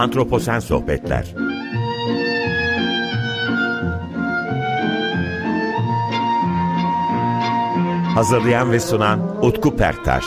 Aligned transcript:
Antroposen 0.00 0.58
Sohbetler 0.58 1.34
Hazırlayan 8.14 8.72
ve 8.72 8.80
sunan 8.80 9.44
Utku 9.44 9.76
Perktaş 9.76 10.24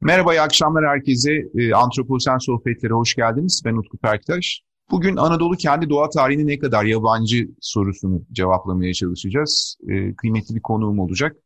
Merhaba, 0.00 0.34
iyi 0.34 0.40
akşamlar 0.40 0.86
herkese. 0.86 1.32
Ee, 1.54 1.72
Antroposen 1.72 2.38
Sohbetlere 2.38 2.92
hoş 2.92 3.14
geldiniz. 3.14 3.62
Ben 3.64 3.74
Utku 3.74 3.98
Perktaş. 3.98 4.62
Bugün 4.90 5.16
Anadolu 5.16 5.56
kendi 5.56 5.90
doğa 5.90 6.10
tarihine 6.10 6.46
ne 6.46 6.58
kadar 6.58 6.84
yabancı 6.84 7.48
sorusunu 7.60 8.22
cevaplamaya 8.32 8.94
çalışacağız. 8.94 9.78
Ee, 9.88 10.14
kıymetli 10.14 10.54
bir 10.54 10.62
konuğum 10.62 10.98
olacak. 10.98 11.36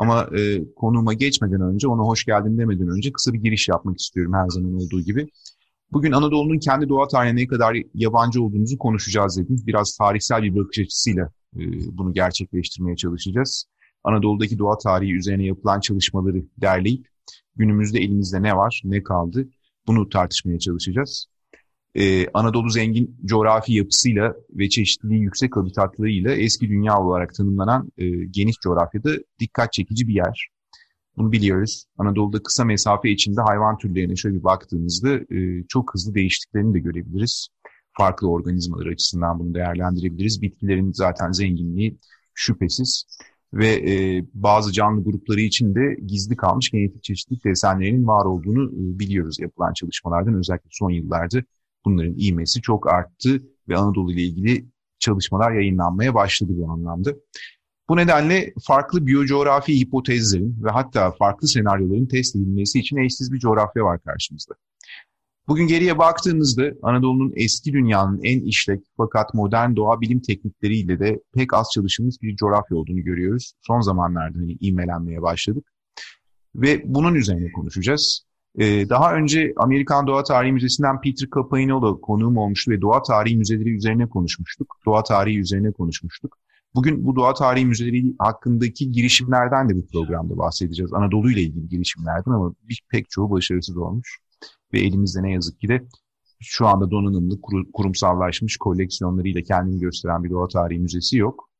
Ama 0.00 0.28
e, 0.38 0.64
konuğuma 0.76 1.14
geçmeden 1.14 1.60
önce, 1.60 1.88
ona 1.88 2.02
hoş 2.02 2.24
geldin 2.24 2.58
demeden 2.58 2.88
önce 2.88 3.12
kısa 3.12 3.32
bir 3.32 3.38
giriş 3.38 3.68
yapmak 3.68 4.00
istiyorum 4.00 4.32
her 4.34 4.48
zaman 4.48 4.74
olduğu 4.74 5.00
gibi. 5.00 5.28
Bugün 5.92 6.12
Anadolu'nun 6.12 6.58
kendi 6.58 6.88
doğa 6.88 7.08
tarihine 7.08 7.40
ne 7.40 7.46
kadar 7.46 7.76
yabancı 7.94 8.42
olduğumuzu 8.42 8.78
konuşacağız 8.78 9.38
dedim. 9.38 9.56
Biraz 9.66 9.96
tarihsel 9.96 10.42
bir 10.42 10.56
bakış 10.56 10.78
açısıyla 10.78 11.30
e, 11.56 11.60
bunu 11.98 12.12
gerçekleştirmeye 12.12 12.96
çalışacağız. 12.96 13.64
Anadolu'daki 14.04 14.58
doğa 14.58 14.78
tarihi 14.78 15.14
üzerine 15.14 15.44
yapılan 15.44 15.80
çalışmaları 15.80 16.42
derleyip 16.56 17.06
günümüzde 17.56 17.98
elimizde 18.00 18.42
ne 18.42 18.56
var, 18.56 18.82
ne 18.84 19.02
kaldı 19.02 19.48
bunu 19.86 20.08
tartışmaya 20.08 20.58
çalışacağız. 20.58 21.26
Ee, 21.94 22.26
Anadolu 22.34 22.70
zengin 22.70 23.16
coğrafi 23.24 23.72
yapısıyla 23.72 24.34
ve 24.50 24.68
çeşitliliği 24.68 25.20
yüksek 25.20 25.56
habitatlığıyla 25.56 26.32
eski 26.32 26.68
dünya 26.68 26.98
olarak 26.98 27.34
tanımlanan 27.34 27.92
e, 27.98 28.08
geniş 28.10 28.56
coğrafyada 28.56 29.10
dikkat 29.40 29.72
çekici 29.72 30.08
bir 30.08 30.14
yer. 30.14 30.48
Bunu 31.16 31.32
biliyoruz. 31.32 31.84
Anadolu'da 31.98 32.42
kısa 32.42 32.64
mesafe 32.64 33.10
içinde 33.10 33.40
hayvan 33.40 33.78
türlerine 33.78 34.16
şöyle 34.16 34.36
bir 34.36 34.44
baktığımızda 34.44 35.14
e, 35.14 35.64
çok 35.68 35.94
hızlı 35.94 36.14
değiştiklerini 36.14 36.74
de 36.74 36.78
görebiliriz. 36.78 37.48
Farklı 37.98 38.30
organizmalar 38.30 38.86
açısından 38.86 39.38
bunu 39.38 39.54
değerlendirebiliriz. 39.54 40.42
Bitkilerin 40.42 40.92
zaten 40.92 41.32
zenginliği 41.32 41.98
şüphesiz 42.34 43.04
ve 43.52 43.68
e, 43.68 44.24
bazı 44.34 44.72
canlı 44.72 45.04
grupları 45.04 45.40
için 45.40 45.74
de 45.74 45.96
gizli 46.06 46.36
kalmış 46.36 46.70
genetik 46.70 47.02
çeşitlilik 47.02 47.44
desenlerinin 47.44 48.06
var 48.06 48.24
olduğunu 48.24 48.64
e, 48.64 48.98
biliyoruz 48.98 49.40
yapılan 49.40 49.72
çalışmalardan. 49.72 50.34
Özellikle 50.34 50.68
son 50.70 50.90
yıllarda 50.90 51.42
bunların 51.84 52.14
ivmesi 52.18 52.60
çok 52.60 52.92
arttı 52.92 53.42
ve 53.68 53.76
Anadolu 53.76 54.12
ile 54.12 54.22
ilgili 54.22 54.66
çalışmalar 54.98 55.52
yayınlanmaya 55.52 56.14
başladı 56.14 56.52
bu 56.54 56.70
anlamda. 56.70 57.14
Bu 57.88 57.96
nedenle 57.96 58.52
farklı 58.66 59.06
biyocoğrafi 59.06 59.80
hipotezlerin 59.80 60.64
ve 60.64 60.70
hatta 60.70 61.12
farklı 61.12 61.48
senaryoların 61.48 62.06
test 62.06 62.36
edilmesi 62.36 62.78
için 62.78 62.96
eşsiz 62.96 63.32
bir 63.32 63.38
coğrafya 63.38 63.84
var 63.84 64.00
karşımızda. 64.00 64.54
Bugün 65.48 65.66
geriye 65.66 65.98
baktığımızda 65.98 66.62
Anadolu'nun 66.82 67.32
eski 67.36 67.72
dünyanın 67.72 68.20
en 68.22 68.40
işlek 68.40 68.80
fakat 68.96 69.34
modern 69.34 69.76
doğa 69.76 70.00
bilim 70.00 70.20
teknikleriyle 70.20 71.00
de 71.00 71.20
pek 71.34 71.54
az 71.54 71.66
çalışılmış 71.74 72.16
bir 72.22 72.36
coğrafya 72.36 72.76
olduğunu 72.76 73.02
görüyoruz. 73.02 73.52
Son 73.60 73.80
zamanlarda 73.80 74.38
hani 74.38 74.56
imelenmeye 74.60 75.22
başladık. 75.22 75.72
Ve 76.54 76.82
bunun 76.84 77.14
üzerine 77.14 77.52
konuşacağız. 77.52 78.29
Ee, 78.58 78.88
daha 78.88 79.14
önce 79.14 79.52
Amerikan 79.56 80.06
Doğa 80.06 80.22
Tarihi 80.22 80.52
Müzesi'nden 80.52 81.00
Peter 81.00 81.28
Campagnolo 81.34 82.00
konuğum 82.00 82.36
olmuştu 82.36 82.70
ve 82.70 82.80
doğa 82.80 83.02
tarihi 83.02 83.36
müzeleri 83.36 83.76
üzerine 83.76 84.08
konuşmuştuk. 84.08 84.76
Doğa 84.86 85.02
tarihi 85.02 85.38
üzerine 85.38 85.72
konuşmuştuk. 85.72 86.38
Bugün 86.74 87.06
bu 87.06 87.16
doğa 87.16 87.34
tarihi 87.34 87.66
müzeleri 87.66 88.14
hakkındaki 88.18 88.90
girişimlerden 88.90 89.68
de 89.68 89.76
bu 89.76 89.86
programda 89.86 90.38
bahsedeceğiz. 90.38 90.92
Anadolu 90.92 91.30
ile 91.30 91.40
ilgili 91.40 91.68
girişimlerden 91.68 92.30
ama 92.30 92.54
bir, 92.68 92.82
pek 92.90 93.10
çoğu 93.10 93.30
başarısız 93.30 93.76
olmuş. 93.76 94.18
Ve 94.72 94.80
elimizde 94.80 95.22
ne 95.22 95.32
yazık 95.32 95.60
ki 95.60 95.68
de 95.68 95.84
şu 96.40 96.66
anda 96.66 96.90
donanımlı, 96.90 97.40
kurumsallaşmış 97.72 98.56
koleksiyonlarıyla 98.56 99.42
kendini 99.42 99.80
gösteren 99.80 100.24
bir 100.24 100.30
doğa 100.30 100.48
tarihi 100.48 100.80
müzesi 100.80 101.16
yok. 101.16 101.50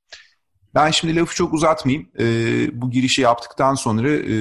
Ben 0.74 0.90
şimdi 0.90 1.16
lafı 1.16 1.34
çok 1.34 1.54
uzatmayayım. 1.54 2.08
Ee, 2.18 2.80
bu 2.80 2.90
girişi 2.90 3.22
yaptıktan 3.22 3.74
sonra 3.74 4.10
e, 4.10 4.34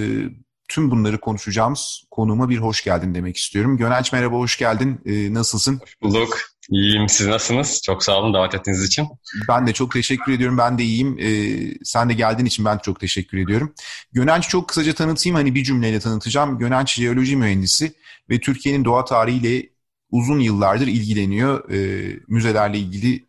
tüm 0.70 0.92
bunları 0.92 1.20
konuşacağımız 1.20 2.04
konuğuma 2.12 2.50
bir 2.50 2.58
hoş 2.58 2.84
geldin 2.84 3.16
demek 3.16 3.38
istiyorum. 3.38 3.78
Gönenç 3.78 4.14
merhaba, 4.14 4.36
hoş 4.36 4.58
geldin. 4.58 5.02
Ee, 5.06 5.34
nasılsın? 5.34 5.80
Hoş 5.82 6.02
bulduk. 6.02 6.40
İyiyim. 6.70 7.10
Siz 7.10 7.28
nasılsınız? 7.28 7.82
Çok 7.82 8.04
sağ 8.04 8.18
olun 8.18 8.34
davet 8.34 8.56
ettiğiniz 8.56 8.84
için. 8.84 9.08
Ben 9.50 9.68
de 9.68 9.74
çok 9.74 9.92
teşekkür 9.92 10.32
ediyorum. 10.32 10.58
Ben 10.58 10.78
de 10.78 10.84
iyiyim. 10.84 11.20
Ee, 11.20 11.74
sen 11.84 12.10
de 12.10 12.14
geldiğin 12.14 12.46
için 12.46 12.66
ben 12.66 12.78
de 12.78 12.82
çok 12.82 13.00
teşekkür 13.00 13.38
ediyorum. 13.38 13.74
Gönenç 14.12 14.50
çok 14.50 14.68
kısaca 14.68 14.94
tanıtayım. 14.94 15.36
Hani 15.36 15.56
bir 15.56 15.64
cümleyle 15.64 16.00
tanıtacağım. 16.00 16.60
Gönenç 16.60 16.94
jeoloji 16.94 17.36
mühendisi 17.36 17.94
ve 18.30 18.40
Türkiye'nin 18.40 18.86
doğa 18.86 19.06
tarihiyle 19.06 19.70
uzun 20.12 20.40
yıllardır 20.40 20.88
ilgileniyor. 20.88 21.72
Ee, 21.72 22.20
müzelerle 22.28 22.78
ilgili 22.78 23.26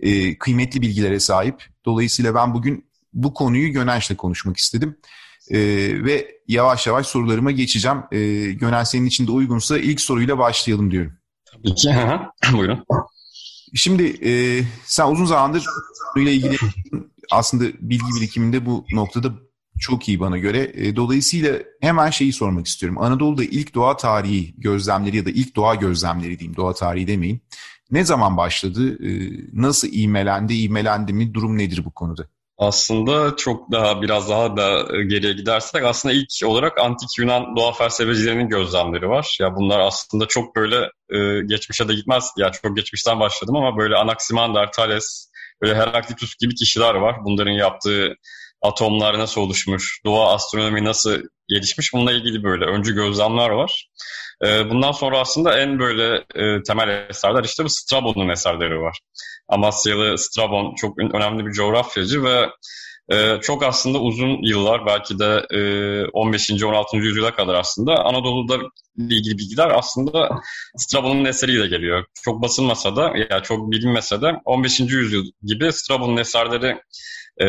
e, 0.00 0.38
kıymetli 0.38 0.82
bilgilere 0.82 1.20
sahip. 1.20 1.64
Dolayısıyla 1.84 2.34
ben 2.34 2.54
bugün 2.54 2.84
bu 3.12 3.34
konuyu 3.34 3.72
Gönenç'le 3.72 4.16
konuşmak 4.16 4.56
istedim. 4.56 4.96
Ee, 5.50 5.58
ve 6.04 6.40
yavaş 6.48 6.86
yavaş 6.86 7.06
sorularıma 7.06 7.50
geçeceğim. 7.50 7.98
Ee, 8.12 8.52
Gönel 8.52 8.84
senin 8.84 9.06
için 9.06 9.26
de 9.26 9.30
uygunsa 9.30 9.78
ilk 9.78 10.00
soruyla 10.00 10.38
başlayalım 10.38 10.90
diyorum. 10.90 11.12
Tabii 11.52 11.74
ki. 11.74 11.88
Buyurun. 12.52 12.84
Şimdi 13.74 14.02
e, 14.28 14.62
sen 14.84 15.06
uzun 15.06 15.24
zamandır 15.24 15.64
ile 16.16 16.32
ilgili 16.32 16.56
aslında 17.30 17.64
bilgi 17.80 18.14
birikiminde 18.20 18.66
bu 18.66 18.84
noktada 18.92 19.32
çok 19.80 20.08
iyi 20.08 20.20
bana 20.20 20.38
göre. 20.38 20.72
E, 20.74 20.96
dolayısıyla 20.96 21.58
hemen 21.80 22.10
şeyi 22.10 22.32
sormak 22.32 22.66
istiyorum. 22.66 22.98
Anadolu'da 22.98 23.44
ilk 23.44 23.74
doğa 23.74 23.96
tarihi 23.96 24.54
gözlemleri 24.58 25.16
ya 25.16 25.26
da 25.26 25.30
ilk 25.30 25.56
doğa 25.56 25.74
gözlemleri 25.74 26.38
diyeyim, 26.38 26.56
doğa 26.56 26.74
tarihi 26.74 27.06
demeyin. 27.06 27.40
Ne 27.90 28.04
zaman 28.04 28.36
başladı? 28.36 29.06
E, 29.06 29.10
nasıl 29.52 29.88
iğmelendi, 29.92 30.54
iğmelendi 30.54 31.12
mi? 31.12 31.34
Durum 31.34 31.58
nedir 31.58 31.84
bu 31.84 31.90
konuda? 31.90 32.28
Aslında 32.60 33.36
çok 33.36 33.72
daha 33.72 34.02
biraz 34.02 34.28
daha 34.28 34.56
da 34.56 34.82
geriye 35.02 35.32
gidersek 35.32 35.84
aslında 35.84 36.14
ilk 36.14 36.28
olarak 36.44 36.78
antik 36.78 37.18
Yunan 37.18 37.56
doğa 37.56 37.72
felsefecilerinin 37.72 38.48
gözlemleri 38.48 39.08
var. 39.08 39.36
Ya 39.40 39.56
bunlar 39.56 39.80
aslında 39.80 40.26
çok 40.26 40.56
böyle 40.56 40.76
e, 41.10 41.42
geçmişe 41.46 41.88
de 41.88 41.94
gitmez. 41.94 42.30
Ya 42.36 42.52
çok 42.52 42.76
geçmişten 42.76 43.20
başladım 43.20 43.56
ama 43.56 43.78
böyle 43.78 43.96
Anaximander, 43.96 44.72
Thales, 44.72 45.30
böyle 45.62 45.74
Heraklitus 45.74 46.36
gibi 46.36 46.54
kişiler 46.54 46.94
var. 46.94 47.16
Bunların 47.24 47.50
yaptığı 47.50 48.16
atomlar 48.62 49.18
nasıl 49.18 49.40
oluşmuş, 49.40 50.00
doğa 50.04 50.34
astronomi 50.34 50.84
nasıl 50.84 51.22
gelişmiş 51.48 51.92
bununla 51.94 52.12
ilgili 52.12 52.42
böyle 52.42 52.64
öncü 52.64 52.94
gözlemler 52.94 53.50
var. 53.50 53.88
E, 54.44 54.70
bundan 54.70 54.92
sonra 54.92 55.20
aslında 55.20 55.58
en 55.58 55.78
böyle 55.78 56.24
e, 56.34 56.62
temel 56.62 57.06
eserler 57.10 57.44
işte 57.44 57.64
bu 57.64 57.68
Strabon'un 57.68 58.28
eserleri 58.28 58.80
var. 58.80 59.00
Amasyalı 59.50 60.18
Strabon 60.18 60.74
çok 60.74 60.98
önemli 60.98 61.46
bir 61.46 61.52
coğrafyacı 61.52 62.24
ve 62.24 62.50
e, 63.12 63.40
çok 63.40 63.62
aslında 63.62 63.98
uzun 63.98 64.42
yıllar 64.42 64.86
belki 64.86 65.18
de 65.18 65.46
e, 65.50 65.60
15. 66.06 66.62
16. 66.64 66.96
yüzyıla 66.96 67.34
kadar 67.34 67.54
aslında 67.54 68.04
Anadolu'da 68.04 68.58
ilgili 68.98 69.38
bilgiler 69.38 69.70
aslında 69.70 70.28
Strabon'un 70.76 71.24
eseriyle 71.24 71.66
geliyor. 71.66 72.04
Çok 72.22 72.42
basılmasa 72.42 72.96
da 72.96 73.12
ya 73.30 73.42
çok 73.42 73.70
bilinmese 73.70 74.22
de 74.22 74.32
15. 74.44 74.80
yüzyıl 74.80 75.24
gibi 75.42 75.72
Strabon'un 75.72 76.16
eserleri 76.16 76.76
e, 77.40 77.46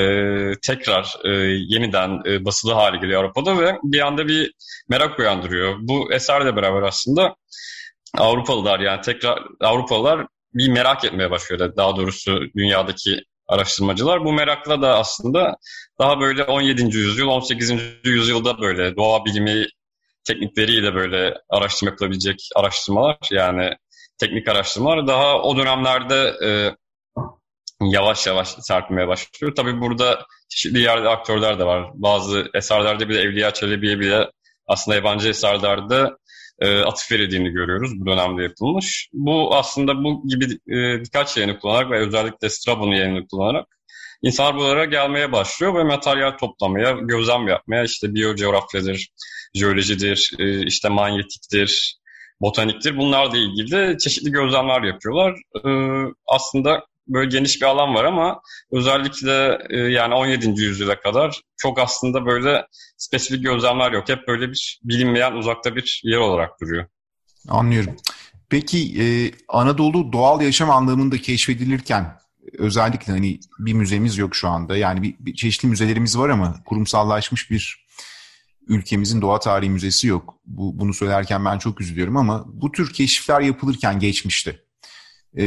tekrar 0.62 1.16
e, 1.26 1.30
yeniden 1.68 2.22
e, 2.26 2.46
basılı 2.46 2.74
hale 2.74 2.98
geliyor 2.98 3.24
Avrupa'da 3.24 3.60
ve 3.60 3.78
bir 3.84 4.00
anda 4.00 4.28
bir 4.28 4.54
merak 4.90 5.20
uyandırıyor. 5.20 5.76
Bu 5.80 6.14
eserle 6.14 6.56
beraber 6.56 6.82
aslında 6.82 7.36
Avrupalılar 8.18 8.80
yani 8.80 9.02
tekrar 9.02 9.44
Avrupalılar 9.60 10.28
bir 10.54 10.70
merak 10.70 11.06
etmeye 11.06 11.32
başlıyor 11.32 11.76
daha 11.78 11.96
doğrusu 11.96 12.42
dünyadaki 12.56 13.24
araştırmacılar. 13.48 14.26
Bu 14.26 14.34
merakla 14.34 14.82
da 14.82 14.98
aslında 14.98 15.58
daha 16.00 16.20
böyle 16.20 16.44
17. 16.44 16.84
yüzyıl, 16.98 17.28
18. 17.28 17.74
yüzyılda 18.04 18.62
böyle 18.62 18.96
doğa 18.96 19.26
bilimi 19.26 19.66
teknikleriyle 20.24 20.96
böyle 20.96 21.38
araştırma 21.50 21.92
yapılabilecek 21.92 22.50
araştırmalar 22.56 23.18
yani 23.32 23.70
teknik 24.20 24.48
araştırmalar 24.48 25.08
daha 25.08 25.42
o 25.42 25.58
dönemlerde 25.58 26.34
e, 26.46 26.50
yavaş 27.82 28.28
yavaş 28.28 28.48
serpmeye 28.48 29.08
başlıyor. 29.08 29.56
Tabii 29.56 29.82
burada 29.82 30.26
çeşitli 30.50 30.80
yerde 30.80 31.10
aktörler 31.10 31.60
de 31.60 31.66
var. 31.66 31.90
Bazı 31.94 32.50
eserlerde 32.54 33.10
bile 33.10 33.22
Evliya 33.22 33.52
Çelebi'ye 33.52 34.00
bile 34.00 34.32
aslında 34.68 34.96
yabancı 34.96 35.30
eserlerde 35.30 36.10
e, 36.62 36.80
atıf 36.80 37.12
verildiğini 37.12 37.50
görüyoruz 37.50 38.00
bu 38.00 38.06
dönemde 38.06 38.44
yapılmış. 38.44 39.10
Bu 39.14 39.56
aslında 39.56 40.04
bu 40.04 40.28
gibi 40.28 40.46
e, 40.46 41.02
birkaç 41.02 41.38
yayını 41.38 41.60
kullanarak 41.60 41.92
ve 41.92 42.00
özellikle 42.00 42.50
Strabon'un 42.50 42.96
yayını 42.96 43.28
kullanarak 43.28 43.68
insanlar 44.22 44.56
buralara 44.56 44.86
gelmeye 44.86 45.32
başlıyor 45.32 45.76
ve 45.76 45.84
materyal 45.84 46.32
toplamaya, 46.32 46.92
gözlem 46.92 47.48
yapmaya 47.48 47.84
işte 47.84 48.14
biyocoğrafyadır, 48.14 49.10
jeolojidir, 49.54 50.32
e, 50.40 50.66
işte 50.66 50.90
manyetiktir, 50.90 51.98
botaniktir 52.42 52.98
bunlarla 52.98 53.38
ilgili 53.38 53.98
çeşitli 53.98 54.32
gözlemler 54.32 54.82
yapıyorlar. 54.82 55.36
E, 55.66 55.70
aslında 56.28 56.86
böyle 57.14 57.30
geniş 57.30 57.62
bir 57.62 57.66
alan 57.66 57.96
var 57.96 58.04
ama 58.04 58.42
özellikle 58.72 59.60
e, 59.70 59.78
yani 59.78 60.14
17. 60.14 60.62
yüzyıla 60.62 61.00
kadar 61.00 61.42
çok 61.58 61.80
aslında 61.80 62.26
böyle 62.26 62.66
spesifik 62.98 63.44
gözlemler 63.44 63.92
yok. 63.92 64.10
Hep 64.10 64.28
böyle 64.28 64.52
bir 64.52 64.80
bilinmeyen 64.84 65.34
uzakta 65.34 65.76
bir 65.76 66.02
yer 66.04 66.18
olarak 66.18 66.62
duruyor. 66.62 66.86
Anlıyorum. 67.50 67.96
Peki 68.50 69.02
e, 69.02 69.32
Anadolu 69.48 70.14
doğal 70.14 70.42
yaşam 70.42 70.70
anlamında 70.70 71.18
keşfedilirken 71.18 72.18
özellikle 72.58 73.14
hani 73.14 73.40
bir 73.60 73.74
müzemiz 73.74 74.18
yok 74.18 74.36
şu 74.36 74.48
anda. 74.48 74.78
Yani 74.78 75.02
bir, 75.02 75.16
bir 75.20 75.36
çeşitli 75.36 75.68
müzelerimiz 75.68 76.18
var 76.18 76.30
ama 76.30 76.64
kurumsallaşmış 76.66 77.52
bir 77.52 77.86
ülkemizin 78.68 79.22
doğa 79.22 79.40
tarihi 79.40 79.70
müzesi 79.70 80.08
yok. 80.08 80.36
Bu, 80.46 80.80
bunu 80.80 80.94
söylerken 80.94 81.46
ben 81.46 81.58
çok 81.58 81.82
üzülüyorum 81.82 82.18
ama 82.18 82.44
bu 82.48 82.72
tür 82.72 82.94
keşifler 82.94 83.42
yapılırken 83.42 84.00
geçmişti. 84.00 84.64
E, 85.38 85.46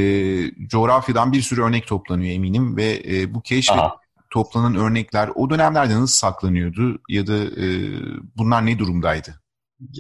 coğrafyadan 0.67 1.33
bir 1.33 1.43
sürü 1.43 1.63
örnek 1.63 1.87
toplanıyor 1.87 2.35
eminim 2.35 2.77
ve 2.77 3.03
e, 3.09 3.35
bu 3.35 3.41
keşfe 3.41 3.81
toplanan 4.31 4.75
örnekler 4.75 5.31
o 5.35 5.51
dönemlerde 5.51 5.95
nasıl 5.95 6.15
saklanıyordu 6.15 6.99
ya 7.09 7.27
da 7.27 7.37
e, 7.37 7.67
bunlar 8.37 8.67
ne 8.67 8.79
durumdaydı? 8.79 9.44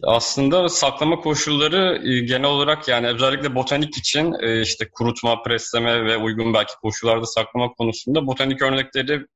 Aslında 0.02 0.68
saklama 0.68 1.20
koşulları 1.20 2.08
e, 2.08 2.20
genel 2.20 2.50
olarak 2.50 2.88
yani 2.88 3.06
özellikle 3.06 3.54
botanik 3.54 3.98
için 3.98 4.32
e, 4.42 4.60
işte 4.62 4.88
kurutma, 4.92 5.42
presleme 5.42 6.04
ve 6.04 6.16
uygun 6.16 6.54
belki 6.54 6.72
koşullarda 6.82 7.26
saklama 7.26 7.72
konusunda 7.72 8.26
botanik 8.26 8.62
örnekleri 8.62 9.26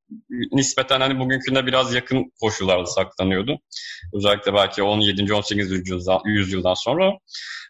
nispeten 0.52 1.00
hani 1.00 1.18
bugünküne 1.18 1.66
biraz 1.66 1.94
yakın 1.94 2.32
koşullarda 2.40 2.86
saklanıyordu. 2.86 3.58
Özellikle 4.14 4.54
belki 4.54 4.82
17. 4.82 5.34
18. 5.34 5.70
yüzyıldan, 5.70 6.20
yüzyıldan 6.24 6.74
sonra. 6.74 7.12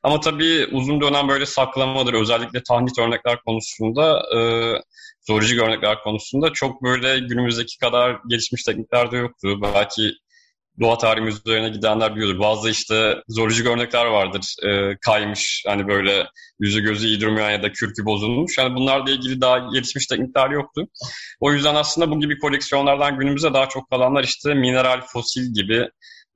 Ama 0.03 0.21
tabii 0.21 0.67
uzun 0.73 1.01
dönem 1.01 1.29
böyle 1.29 1.47
saklamadır 1.47 2.15
özellikle 2.15 2.63
tahnit 2.63 2.99
örnekler 2.99 3.41
konusunda 3.41 4.23
e, 4.37 4.41
zoolojik 5.27 5.61
örnekler 5.61 6.03
konusunda 6.03 6.53
çok 6.53 6.83
böyle 6.83 7.19
günümüzdeki 7.19 7.79
kadar 7.79 8.19
gelişmiş 8.29 8.63
teknikler 8.63 9.13
de 9.13 9.17
yoktu. 9.17 9.63
Belki 9.63 10.13
doğa 10.81 10.99
tarihi 10.99 11.25
müzelerine 11.25 11.69
gidenler 11.69 12.17
biliyordur. 12.17 12.41
Bazı 12.41 12.71
işte 12.71 13.23
zoolojik 13.29 13.67
örnekler 13.67 14.07
vardır. 14.07 14.55
E, 14.67 14.97
kaymış 15.01 15.65
hani 15.67 15.89
böyle 15.89 16.27
yüzü 16.61 16.81
gözü 16.81 17.07
iyi 17.07 17.23
ya 17.39 17.63
da 17.63 17.73
kürkü 17.73 18.05
bozulmuş. 18.05 18.59
Yani 18.59 18.75
bunlarla 18.75 19.11
ilgili 19.11 19.41
daha 19.41 19.59
gelişmiş 19.59 20.07
teknikler 20.07 20.51
yoktu. 20.51 20.89
O 21.41 21.53
yüzden 21.53 21.75
aslında 21.75 22.11
bu 22.11 22.21
gibi 22.21 22.39
koleksiyonlardan 22.39 23.19
günümüze 23.19 23.55
daha 23.55 23.69
çok 23.69 23.91
kalanlar 23.91 24.25
işte 24.25 24.55
mineral, 24.55 25.01
fosil 25.13 25.55
gibi 25.55 25.89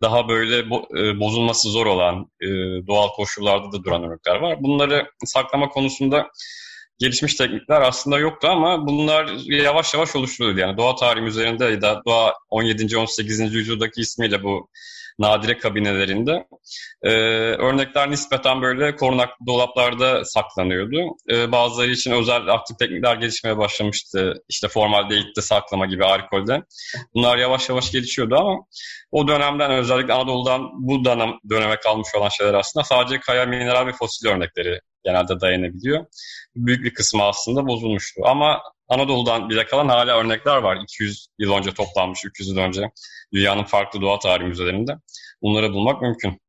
daha 0.02 0.28
böyle 0.28 0.70
bo, 0.70 0.88
e, 0.98 1.20
bozulması 1.20 1.68
zor 1.68 1.86
olan 1.86 2.26
e, 2.40 2.48
doğal 2.86 3.08
koşullarda 3.08 3.72
da 3.72 3.84
duran 3.84 4.04
örnekler 4.04 4.36
var. 4.36 4.56
Bunları 4.60 5.06
saklama 5.24 5.68
konusunda 5.68 6.30
gelişmiş 7.02 7.34
teknikler 7.34 7.80
aslında 7.80 8.18
yoktu 8.18 8.48
ama 8.48 8.86
bunlar 8.86 9.26
yavaş 9.46 9.94
yavaş 9.94 10.16
oluşturuldu. 10.16 10.60
Yani 10.60 10.76
doğa 10.76 10.94
tarihi 10.94 11.24
üzerinde 11.24 11.64
ya 11.64 11.82
da 11.82 12.02
doğa 12.06 12.34
17. 12.50 12.96
18. 12.98 13.54
yüzyıldaki 13.54 14.00
ismiyle 14.00 14.42
bu 14.42 14.68
nadire 15.18 15.58
kabinelerinde 15.58 16.46
e, 17.02 17.10
örnekler 17.52 18.10
nispeten 18.10 18.62
böyle 18.62 18.96
korunaklı 18.96 19.46
dolaplarda 19.46 20.24
saklanıyordu. 20.24 21.16
E, 21.30 21.52
bazıları 21.52 21.90
için 21.90 22.10
özel 22.10 22.48
aktif 22.48 22.78
teknikler 22.78 23.16
gelişmeye 23.16 23.58
başlamıştı. 23.58 24.34
İşte 24.48 24.68
formaldehit'te 24.68 25.42
saklama 25.42 25.86
gibi 25.86 26.04
alkolde. 26.04 26.62
Bunlar 27.14 27.38
yavaş 27.38 27.68
yavaş 27.68 27.92
gelişiyordu 27.92 28.36
ama 28.36 28.58
o 29.10 29.28
dönemden 29.28 29.70
özellikle 29.70 30.12
Anadolu'dan 30.12 30.70
bu 30.74 31.04
dönem, 31.04 31.30
döneme 31.50 31.76
kalmış 31.76 32.08
olan 32.14 32.28
şeyler 32.28 32.54
aslında 32.54 32.84
sadece 32.84 33.20
kaya, 33.20 33.46
mineral 33.46 33.86
ve 33.86 33.92
fosil 33.92 34.28
örnekleri 34.28 34.80
genelde 35.04 35.40
dayanabiliyor. 35.40 36.06
Büyük 36.56 36.84
bir 36.84 36.94
kısmı 36.94 37.22
aslında 37.22 37.66
bozulmuştu. 37.66 38.22
Ama 38.24 38.62
Anadolu'dan 38.92 39.50
bile 39.50 39.66
kalan 39.66 39.88
hala 39.88 40.18
örnekler 40.18 40.56
var. 40.56 40.78
200 40.82 41.26
yıl 41.38 41.52
önce 41.52 41.74
toplanmış, 41.74 42.24
300 42.24 42.48
yıl 42.48 42.56
önce 42.56 42.90
dünyanın 43.32 43.64
farklı 43.64 44.00
doğa 44.00 44.18
tarihi 44.18 44.48
müzelerinde. 44.48 44.96
Bunları 45.42 45.72
bulmak 45.72 46.02
mümkün. 46.02 46.40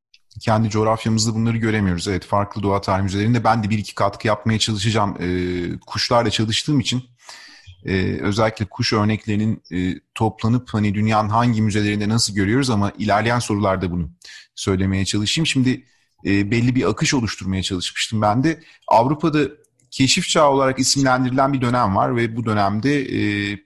Kendi 0.42 0.70
coğrafyamızda 0.70 1.36
bunları 1.36 1.58
göremiyoruz. 1.58 2.08
Evet 2.08 2.26
farklı 2.26 2.64
doğa 2.64 2.82
tarihi 2.82 3.04
müzelerinde 3.04 3.44
ben 3.44 3.64
de 3.64 3.70
bir 3.70 3.78
iki 3.78 3.96
katkı 3.96 4.28
yapmaya 4.28 4.60
çalışacağım. 4.60 5.18
Ee, 5.20 5.80
kuşlarla 5.88 6.30
çalıştığım 6.30 6.80
için 6.80 7.04
e, 7.86 8.20
özellikle 8.22 8.66
kuş 8.66 8.94
örneklerinin 8.94 9.64
e, 9.72 10.00
toplanıp 10.16 10.70
hani 10.74 10.94
dünyanın 10.94 11.30
hangi 11.30 11.62
müzelerinde 11.62 12.10
nasıl 12.10 12.36
görüyoruz 12.36 12.70
ama 12.70 12.92
ilerleyen 12.98 13.40
sorularda 13.40 13.92
bunu 13.92 14.10
söylemeye 14.56 15.06
çalışayım. 15.06 15.48
Şimdi 15.48 15.86
e, 16.26 16.52
belli 16.52 16.76
bir 16.76 16.90
akış 16.90 17.14
oluşturmaya 17.14 17.64
çalışmıştım 17.64 18.22
ben 18.22 18.44
de. 18.44 18.60
Avrupa'da 18.88 19.40
keşif 19.94 20.30
çağı 20.30 20.50
olarak 20.50 20.80
isimlendirilen 20.80 21.54
bir 21.54 21.62
dönem 21.62 21.96
var 21.96 22.16
ve 22.16 22.36
bu 22.36 22.46
dönemde 22.46 23.02
e, 23.02 23.58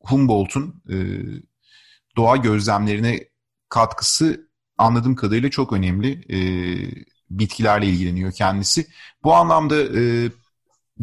Humboldt'un 0.00 0.82
e, 0.90 0.96
doğa 2.16 2.36
gözlemlerine 2.36 3.20
katkısı 3.68 4.50
anladığım 4.78 5.16
kadarıyla 5.16 5.50
çok 5.50 5.72
önemli. 5.72 6.10
E, 6.30 6.38
bitkilerle 7.30 7.86
ilgileniyor 7.86 8.32
kendisi. 8.32 8.86
Bu 9.24 9.34
anlamda 9.34 9.76
e, 10.00 10.30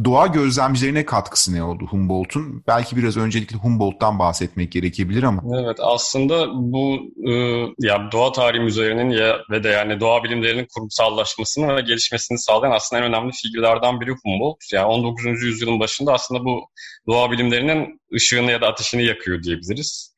doğa 0.04 0.28
gözlemcilerine 0.28 1.06
katkısı 1.06 1.56
ne 1.56 1.64
oldu 1.64 1.86
Humboldt'un? 1.90 2.64
Belki 2.68 2.98
biraz 2.98 3.18
öncelikle 3.18 3.58
Humboldt'tan 3.58 4.20
bahsetmek 4.20 4.72
gerekebilir 4.72 5.24
ama. 5.24 5.44
Evet 5.62 5.78
aslında 5.82 6.48
bu 6.54 7.00
e, 7.30 7.34
ya 7.80 8.10
doğa 8.12 8.32
tarihi 8.32 8.62
müzelerinin 8.62 9.10
ya 9.10 9.38
ve 9.52 9.64
de 9.64 9.70
yani 9.70 10.00
doğa 10.00 10.24
bilimlerinin 10.24 10.68
kurumsallaşmasını 10.76 11.76
ve 11.76 11.82
gelişmesini 11.82 12.40
sağlayan 12.40 12.72
aslında 12.72 13.02
en 13.02 13.08
önemli 13.08 13.32
figürlerden 13.32 14.02
biri 14.02 14.12
Humboldt. 14.24 14.74
Yani 14.74 14.86
19. 14.86 15.26
yüzyılın 15.26 15.80
başında 15.80 16.14
aslında 16.14 16.46
bu 16.46 16.70
doğa 17.08 17.32
bilimlerinin 17.32 18.02
ışığını 18.16 18.52
ya 18.52 18.62
da 18.62 18.68
ateşini 18.68 19.06
yakıyor 19.06 19.44
diyebiliriz. 19.44 20.18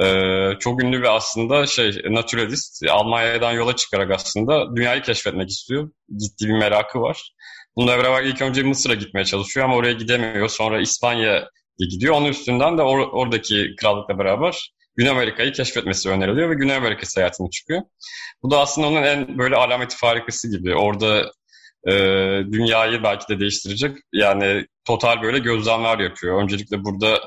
Ee, 0.00 0.50
çok 0.60 0.82
ünlü 0.82 1.02
ve 1.02 1.08
aslında 1.08 1.66
şey 1.66 2.02
naturalist 2.10 2.84
Almanya'dan 2.90 3.52
yola 3.52 3.76
çıkarak 3.76 4.10
aslında 4.10 4.76
dünyayı 4.76 5.02
keşfetmek 5.02 5.50
istiyor. 5.50 5.90
Ciddi 6.16 6.48
bir 6.48 6.58
merakı 6.58 7.00
var. 7.00 7.32
Bununla 7.78 7.98
beraber 7.98 8.22
ilk 8.22 8.42
önce 8.42 8.62
Mısır'a 8.62 8.94
gitmeye 8.94 9.24
çalışıyor 9.24 9.66
ama 9.66 9.76
oraya 9.76 9.92
gidemiyor. 9.92 10.48
Sonra 10.48 10.80
İspanya'ya 10.80 11.50
gidiyor. 11.78 12.14
Onun 12.14 12.26
üstünden 12.28 12.78
de 12.78 12.82
or- 12.82 13.10
oradaki 13.10 13.74
krallıkla 13.80 14.18
beraber 14.18 14.72
Güney 14.96 15.10
Amerika'yı 15.10 15.52
keşfetmesi 15.52 16.08
öneriliyor 16.08 16.50
ve 16.50 16.54
Güney 16.54 16.76
Amerika 16.76 17.06
seyahatine 17.06 17.50
çıkıyor. 17.50 17.82
Bu 18.42 18.50
da 18.50 18.60
aslında 18.60 18.86
onun 18.86 19.02
en 19.02 19.38
böyle 19.38 19.56
alameti 19.56 19.96
farikası 19.96 20.50
gibi. 20.50 20.74
Orada 20.74 21.32
e, 21.88 21.92
dünyayı 22.52 23.02
belki 23.02 23.28
de 23.28 23.40
değiştirecek. 23.40 23.96
Yani 24.12 24.66
total 24.84 25.22
böyle 25.22 25.38
gözlemler 25.38 25.98
yapıyor. 25.98 26.42
Öncelikle 26.42 26.84
burada 26.84 27.20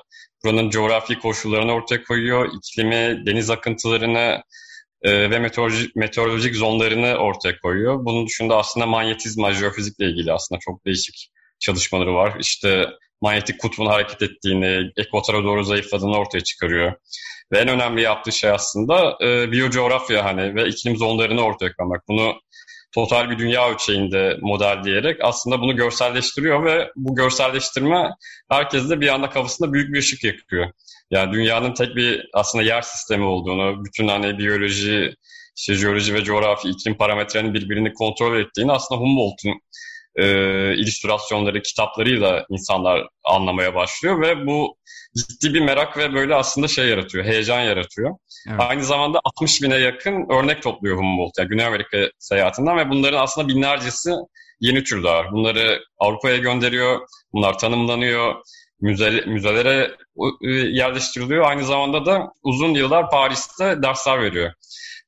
buranın 0.44 0.70
coğrafi 0.70 1.20
koşullarını 1.20 1.72
ortaya 1.74 2.04
koyuyor. 2.04 2.50
İklimi, 2.54 3.26
deniz 3.26 3.50
akıntılarını, 3.50 4.42
e, 5.04 5.30
ve 5.32 5.40
meteorolojik, 5.40 5.96
meteorolojik 5.96 6.56
zonlarını 6.56 7.16
ortaya 7.16 7.60
koyuyor. 7.60 8.06
Bunun 8.06 8.28
dışında 8.28 8.58
aslında 8.58 8.86
manyetizma, 8.86 9.54
jeofizikle 9.54 10.06
ilgili 10.06 10.34
aslında 10.34 10.60
çok 10.60 10.86
değişik 10.86 11.30
çalışmaları 11.60 12.14
var. 12.14 12.38
İşte 12.40 12.86
manyetik 13.22 13.60
kutbun 13.60 13.86
hareket 13.86 14.22
ettiğini, 14.22 14.92
ekvatora 14.98 15.44
doğru 15.44 15.64
zayıfladığını 15.64 16.18
ortaya 16.18 16.42
çıkarıyor. 16.42 16.94
Ve 17.52 17.58
en 17.60 17.68
önemli 17.68 18.02
yaptığı 18.02 18.32
şey 18.32 18.50
aslında 18.50 19.18
e, 19.22 19.52
biyocoğrafya 19.52 20.26
hani 20.26 20.56
ve 20.56 20.68
iklim 20.68 20.98
zonlarını 20.98 21.42
ortaya 21.42 21.74
koymak. 21.74 22.08
Bunu 22.08 22.34
total 22.92 23.30
bir 23.30 23.38
dünya 23.38 23.70
ölçeğinde 23.70 24.38
modelleyerek 24.42 25.18
aslında 25.22 25.62
bunu 25.62 25.76
görselleştiriyor 25.76 26.66
ve 26.66 26.92
bu 26.96 27.16
görselleştirme 27.16 28.10
herkeste 28.50 29.02
bir 29.02 29.08
anda 29.08 29.30
kafasında 29.30 29.74
büyük 29.74 29.94
bir 29.94 30.00
ışık 30.00 30.24
yakıyor. 30.24 30.72
Yani 31.12 31.34
dünyanın 31.34 31.74
tek 31.74 31.96
bir 31.96 32.30
aslında 32.34 32.64
yer 32.64 32.82
sistemi 32.82 33.24
olduğunu, 33.24 33.86
bütün 33.86 34.08
hani 34.08 34.38
biyoloji, 34.38 35.16
işte 35.58 35.76
jeoloji 35.76 36.14
ve 36.14 36.24
coğrafi 36.24 36.70
iklim 36.70 36.98
parametrelerinin 36.98 37.54
birbirini 37.54 37.94
kontrol 37.94 38.40
ettiğini 38.40 38.72
aslında 38.72 39.02
Humboldt'un 39.02 39.62
e, 40.16 40.26
illüstrasyonları, 40.76 41.62
kitaplarıyla 41.62 42.46
insanlar 42.50 43.08
anlamaya 43.24 43.76
başlıyor 43.76 44.22
ve 44.22 44.48
bu 44.48 44.76
ciddi 45.18 45.54
bir 45.54 45.62
merak 45.62 45.98
ve 45.98 46.14
böyle 46.14 46.36
aslında 46.36 46.68
şey 46.68 46.88
yaratıyor, 46.88 47.26
heyecan 47.26 47.62
yaratıyor. 47.62 48.16
Evet. 48.50 48.60
Aynı 48.60 48.84
zamanda 48.84 49.20
60 49.24 49.62
bine 49.62 49.76
yakın 49.76 50.30
örnek 50.30 50.64
topluyor 50.64 50.98
Humboldt, 50.98 51.38
yani 51.40 51.50
Güney 51.50 51.66
Amerika 51.66 51.98
seyahatinden 52.20 52.78
ve 52.78 52.90
bunların 52.90 53.22
aslında 53.22 53.48
binlercesi 53.48 54.12
yeni 54.60 54.84
türler. 54.84 55.32
Bunları 55.32 55.84
Avrupa'ya 56.00 56.38
gönderiyor, 56.38 57.00
bunlar 57.34 57.60
tanımlanıyor, 57.60 58.36
müze, 58.82 59.10
müzelere 59.10 59.92
e, 60.42 60.50
yerleştiriliyor. 60.52 61.46
Aynı 61.46 61.66
zamanda 61.66 62.06
da 62.06 62.32
uzun 62.44 62.74
yıllar 62.74 63.10
Paris'te 63.10 63.84
dersler 63.84 64.22
veriyor. 64.22 64.54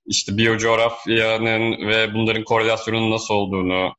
İşte 0.05 0.37
biyocoğrafyanın 0.37 1.87
ve 1.87 2.13
bunların 2.13 2.43
korelasyonunun 2.43 3.11
nasıl 3.11 3.33
olduğunu, 3.33 3.93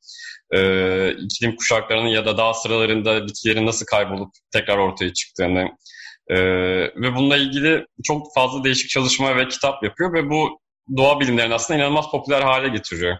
e, 0.51 1.11
iklim 1.13 1.57
kuşaklarının 1.57 2.09
ya 2.09 2.27
da 2.27 2.39
dağ 2.39 2.55
sıralarında 2.55 3.27
bitkilerin 3.27 3.67
nasıl 3.67 3.87
kaybolup 3.87 4.31
tekrar 4.53 4.79
ortaya 4.79 5.13
çıktığını 5.13 5.69
e, 6.29 6.37
ve 6.97 7.17
bununla 7.17 7.37
ilgili 7.37 7.87
çok 8.05 8.35
fazla 8.35 8.65
değişik 8.65 8.91
çalışma 8.91 9.37
ve 9.37 9.49
kitap 9.49 9.83
yapıyor 9.85 10.13
ve 10.13 10.31
bu 10.31 10.61
doğa 10.97 11.21
bilimlerini 11.21 11.55
aslında 11.55 11.81
inanılmaz 11.81 12.11
popüler 12.11 12.43
hale 12.43 12.69
getiriyor. 12.69 13.17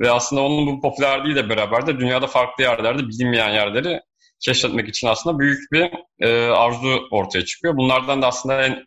Ve 0.00 0.10
aslında 0.10 0.42
onun 0.42 0.66
bu 0.66 0.80
popülerliğiyle 0.80 1.48
beraber 1.48 1.86
de 1.86 2.00
dünyada 2.00 2.26
farklı 2.26 2.64
yerlerde 2.64 3.08
bilinmeyen 3.08 3.50
yerleri 3.50 4.00
keşfetmek 4.40 4.88
için 4.88 5.06
aslında 5.06 5.38
büyük 5.38 5.72
bir 5.72 5.90
e, 6.20 6.46
arzu 6.46 7.08
ortaya 7.10 7.44
çıkıyor. 7.44 7.76
Bunlardan 7.76 8.22
da 8.22 8.26
aslında 8.26 8.62
en 8.62 8.84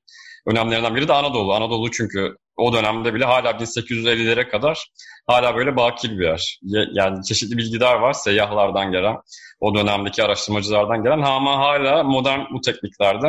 önemlilerinden 0.47 0.95
biri 0.95 1.07
de 1.07 1.13
Anadolu. 1.13 1.53
Anadolu 1.53 1.91
çünkü 1.91 2.35
o 2.57 2.73
dönemde 2.73 3.13
bile 3.13 3.25
hala 3.25 3.49
1850'lere 3.51 4.49
kadar 4.49 4.87
hala 5.27 5.55
böyle 5.55 5.75
bakir 5.75 6.19
bir 6.19 6.25
yer. 6.25 6.59
Yani 6.91 7.23
çeşitli 7.23 7.57
bilgiler 7.57 7.93
var 7.95 8.13
seyyahlardan 8.13 8.91
gelen, 8.91 9.15
o 9.59 9.75
dönemdeki 9.75 10.23
araştırmacılardan 10.23 11.03
gelen 11.03 11.21
ama 11.21 11.59
hala 11.59 12.03
modern 12.03 12.39
bu 12.53 12.61
tekniklerde 12.61 13.27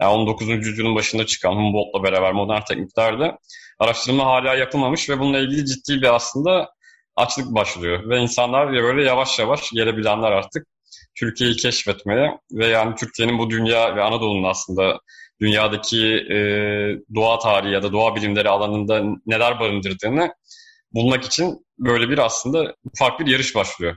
yani 0.00 0.12
19. 0.12 0.48
yüzyılın 0.48 0.94
başında 0.94 1.26
çıkan 1.26 1.52
Humboldt'la 1.52 2.02
beraber 2.02 2.32
modern 2.32 2.60
tekniklerde 2.60 3.36
araştırma 3.78 4.24
hala 4.24 4.54
yapılmamış 4.54 5.10
ve 5.10 5.18
bununla 5.18 5.38
ilgili 5.38 5.66
ciddi 5.66 6.02
bir 6.02 6.14
aslında 6.14 6.70
açlık 7.16 7.54
başlıyor. 7.54 8.08
Ve 8.08 8.18
insanlar 8.18 8.72
böyle 8.72 9.02
yavaş 9.02 9.38
yavaş 9.38 9.70
gelebilenler 9.70 10.32
artık 10.32 10.66
Türkiye'yi 11.18 11.56
keşfetmeye 11.56 12.38
ve 12.52 12.66
yani 12.66 12.94
Türkiye'nin 12.94 13.38
bu 13.38 13.50
dünya 13.50 13.96
ve 13.96 14.02
Anadolu'nun 14.02 14.48
aslında 14.48 15.00
dünyadaki 15.40 16.06
e, 16.06 16.38
doğa 17.14 17.38
tarihi 17.38 17.72
ya 17.72 17.82
da 17.82 17.92
doğa 17.92 18.16
bilimleri 18.16 18.48
alanında 18.48 19.02
neler 19.26 19.60
barındırdığını 19.60 20.34
bulmak 20.92 21.24
için 21.24 21.66
böyle 21.78 22.08
bir 22.10 22.18
aslında 22.18 22.74
farklı 22.98 23.26
bir 23.26 23.30
yarış 23.30 23.54
başlıyor. 23.54 23.96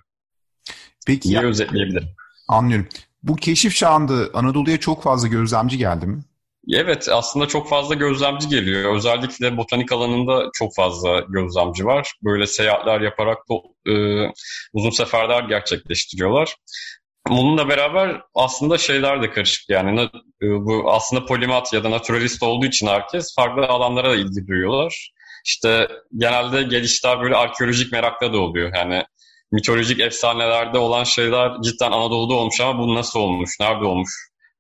Peki 1.08 1.30
diye 1.30 1.42
ya, 1.42 1.48
özetleyebilirim. 1.48 2.10
Anlıyorum. 2.48 2.88
Bu 3.24 3.36
keşif 3.36 3.76
çağında 3.76 4.30
Anadolu'ya 4.34 4.80
çok 4.80 5.04
fazla 5.04 5.28
gözlemci 5.28 5.78
geldi 5.78 6.08
mi? 6.08 6.24
Evet 6.70 7.10
aslında 7.12 7.48
çok 7.48 7.70
fazla 7.70 7.96
gözlemci 7.96 8.50
geliyor. 8.50 8.96
Özellikle 8.96 9.58
botanik 9.58 9.92
alanında 9.92 10.50
çok 10.54 10.76
fazla 10.76 11.20
gözlemci 11.20 11.86
var. 11.86 12.14
Böyle 12.24 12.48
seyahatler 12.48 13.02
yaparak 13.02 13.38
e, 13.88 13.94
uzun 14.74 14.90
seferler 14.90 15.44
gerçekleştiriyorlar. 15.44 16.56
Bununla 17.30 17.70
beraber 17.70 18.22
aslında 18.36 18.78
şeyler 18.78 19.22
de 19.22 19.32
karışık 19.32 19.70
yani 19.70 20.02
e, 20.42 20.46
bu 20.46 20.92
aslında 20.92 21.26
polimat 21.26 21.74
ya 21.74 21.84
da 21.84 21.92
naturalist 21.92 22.44
olduğu 22.44 22.66
için 22.66 22.88
herkes 22.88 23.36
farklı 23.36 23.66
alanlara 23.68 24.12
da 24.12 24.16
ilgi 24.16 24.48
duyuyorlar. 24.48 25.12
İşte 25.46 25.88
genelde 26.18 26.64
gelişler 26.64 27.22
böyle 27.22 27.36
arkeolojik 27.36 27.92
merakla 27.92 28.34
da 28.34 28.40
oluyor. 28.40 28.72
Yani 28.76 29.04
mitolojik 29.52 30.00
efsanelerde 30.00 30.78
olan 30.78 31.04
şeyler 31.04 31.52
cidden 31.64 31.92
Anadolu'da 31.92 32.34
olmuş 32.34 32.62
ama 32.62 32.80
bu 32.80 32.96
nasıl 32.96 33.20
olmuş, 33.20 33.50
nerede 33.60 33.86
olmuş? 33.86 34.12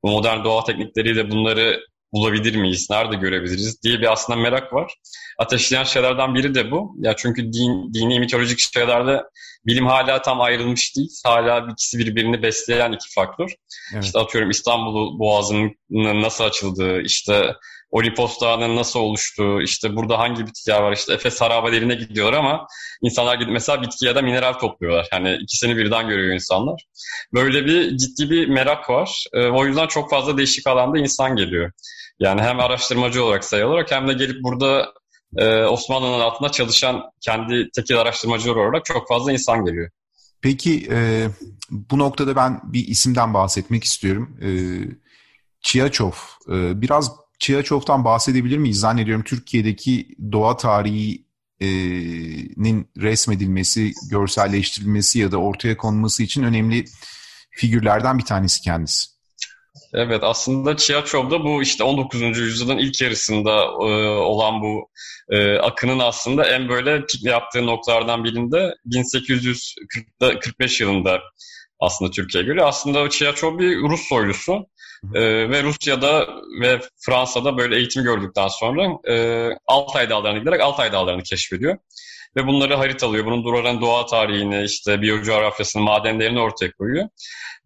Bu 0.03 0.11
modern 0.11 0.43
doğa 0.43 0.63
teknikleriyle 0.63 1.31
bunları 1.31 1.79
bulabilir 2.13 2.55
miyiz, 2.55 2.87
nerede 2.89 3.15
görebiliriz 3.15 3.83
diye 3.83 3.99
bir 3.99 4.11
aslında 4.11 4.39
merak 4.39 4.73
var. 4.73 4.93
Ateşleyen 5.37 5.83
şeylerden 5.83 6.35
biri 6.35 6.55
de 6.55 6.71
bu. 6.71 6.95
Ya 6.99 7.15
çünkü 7.15 7.53
din, 7.53 7.93
dini 7.93 8.19
mitolojik 8.19 8.59
şeylerde 8.59 9.23
bilim 9.65 9.85
hala 9.85 10.21
tam 10.21 10.41
ayrılmış 10.41 10.95
değil. 10.95 11.11
Hala 11.25 11.67
ikisi 11.71 11.99
birbirini 11.99 12.43
besleyen 12.43 12.91
iki 12.91 13.13
faktör. 13.15 13.53
Evet. 13.93 14.03
İşte 14.03 14.19
atıyorum 14.19 14.49
İstanbul 14.49 15.19
Boğazı'nın 15.19 16.21
nasıl 16.21 16.43
açıldığı, 16.43 17.01
işte 17.01 17.53
Olimpos 17.91 18.41
Dağı'nın 18.41 18.75
nasıl 18.75 18.99
oluştuğu, 18.99 19.61
işte 19.61 19.95
burada 19.95 20.19
hangi 20.19 20.47
bitkiler 20.47 20.81
var, 20.81 20.91
işte 20.91 21.13
Efes 21.13 21.41
harabelerine 21.41 21.95
gidiyorlar 21.95 22.39
ama 22.39 22.67
insanlar 23.01 23.35
gidip 23.35 23.53
mesela 23.53 23.81
bitki 23.81 24.05
ya 24.05 24.15
da 24.15 24.21
mineral 24.21 24.53
topluyorlar. 24.53 25.07
Yani 25.11 25.37
ikisini 25.41 25.77
birden 25.77 26.07
görüyor 26.07 26.33
insanlar. 26.33 26.85
Böyle 27.33 27.65
bir 27.65 27.97
ciddi 27.97 28.29
bir 28.29 28.47
merak 28.47 28.89
var. 28.89 29.25
E, 29.33 29.47
o 29.47 29.65
yüzden 29.65 29.87
çok 29.87 30.09
fazla 30.09 30.37
değişik 30.37 30.67
alanda 30.67 30.99
insan 30.99 31.35
geliyor. 31.35 31.71
Yani 32.21 32.41
hem 32.41 32.59
araştırmacı 32.59 33.23
olarak 33.23 33.43
sayılarak 33.43 33.91
hem 33.91 34.07
de 34.07 34.13
gelip 34.13 34.43
burada 34.43 34.93
e, 35.37 35.63
Osmanlı'nın 35.63 36.19
altında 36.19 36.51
çalışan 36.51 37.01
kendi 37.21 37.69
tekil 37.75 37.99
araştırmacılar 37.99 38.55
olarak 38.55 38.85
çok 38.85 39.07
fazla 39.07 39.31
insan 39.31 39.65
geliyor. 39.65 39.89
Peki 40.41 40.87
e, 40.91 41.27
bu 41.69 41.99
noktada 41.99 42.35
ben 42.35 42.61
bir 42.63 42.87
isimden 42.87 43.33
bahsetmek 43.33 43.83
istiyorum. 43.83 44.37
E, 44.41 44.49
Çiyaçov. 45.61 46.11
E, 46.49 46.81
biraz 46.81 47.11
Çiyaçov'tan 47.39 48.05
bahsedebilir 48.05 48.57
miyiz? 48.57 48.79
Zannediyorum 48.79 49.23
Türkiye'deki 49.23 50.15
doğa 50.31 50.57
tarihinin 50.57 51.25
resmedilmesi, 52.97 53.93
görselleştirilmesi 54.09 55.19
ya 55.19 55.31
da 55.31 55.37
ortaya 55.37 55.77
konması 55.77 56.23
için 56.23 56.43
önemli 56.43 56.85
figürlerden 57.51 58.17
bir 58.19 58.25
tanesi 58.25 58.61
kendisi. 58.61 59.10
Evet 59.93 60.23
aslında 60.23 60.77
Çiyaçov'da 60.77 61.43
bu 61.43 61.61
işte 61.61 61.83
19. 61.83 62.21
yüzyılın 62.21 62.77
ilk 62.77 63.01
yarısında 63.01 63.63
e, 63.63 64.07
olan 64.07 64.61
bu 64.61 64.89
e, 65.29 65.57
akının 65.57 65.99
aslında 65.99 66.45
en 66.45 66.69
böyle 66.69 67.05
pik 67.05 67.25
yaptığı 67.25 67.65
noktalardan 67.65 68.23
birinde 68.23 68.73
1845 68.85 70.81
yılında 70.81 71.21
aslında 71.79 72.11
Türkiye'ye 72.11 72.47
göre. 72.47 72.63
Aslında 72.63 73.09
Çiyaçov 73.09 73.59
bir 73.59 73.77
Rus 73.77 74.01
soylusu. 74.09 74.67
Ee, 75.13 75.49
ve 75.49 75.63
Rusya'da 75.63 76.27
ve 76.61 76.81
Fransa'da 76.99 77.57
böyle 77.57 77.75
eğitim 77.75 78.03
gördükten 78.03 78.47
sonra 78.47 78.87
e, 79.07 79.47
Altay 79.67 80.09
Dağları'na 80.09 80.39
giderek 80.39 80.61
Altay 80.61 80.91
Dağları'nı 80.91 81.23
keşfediyor. 81.23 81.77
Ve 82.35 82.47
bunları 82.47 82.75
haritalıyor. 82.75 83.25
Bunun 83.25 83.43
duran 83.43 83.81
doğa 83.81 84.05
tarihini, 84.05 84.63
işte 84.63 85.01
biyocoğrafyasını, 85.01 85.83
madenlerini 85.83 86.39
ortaya 86.39 86.71
koyuyor. 86.71 87.09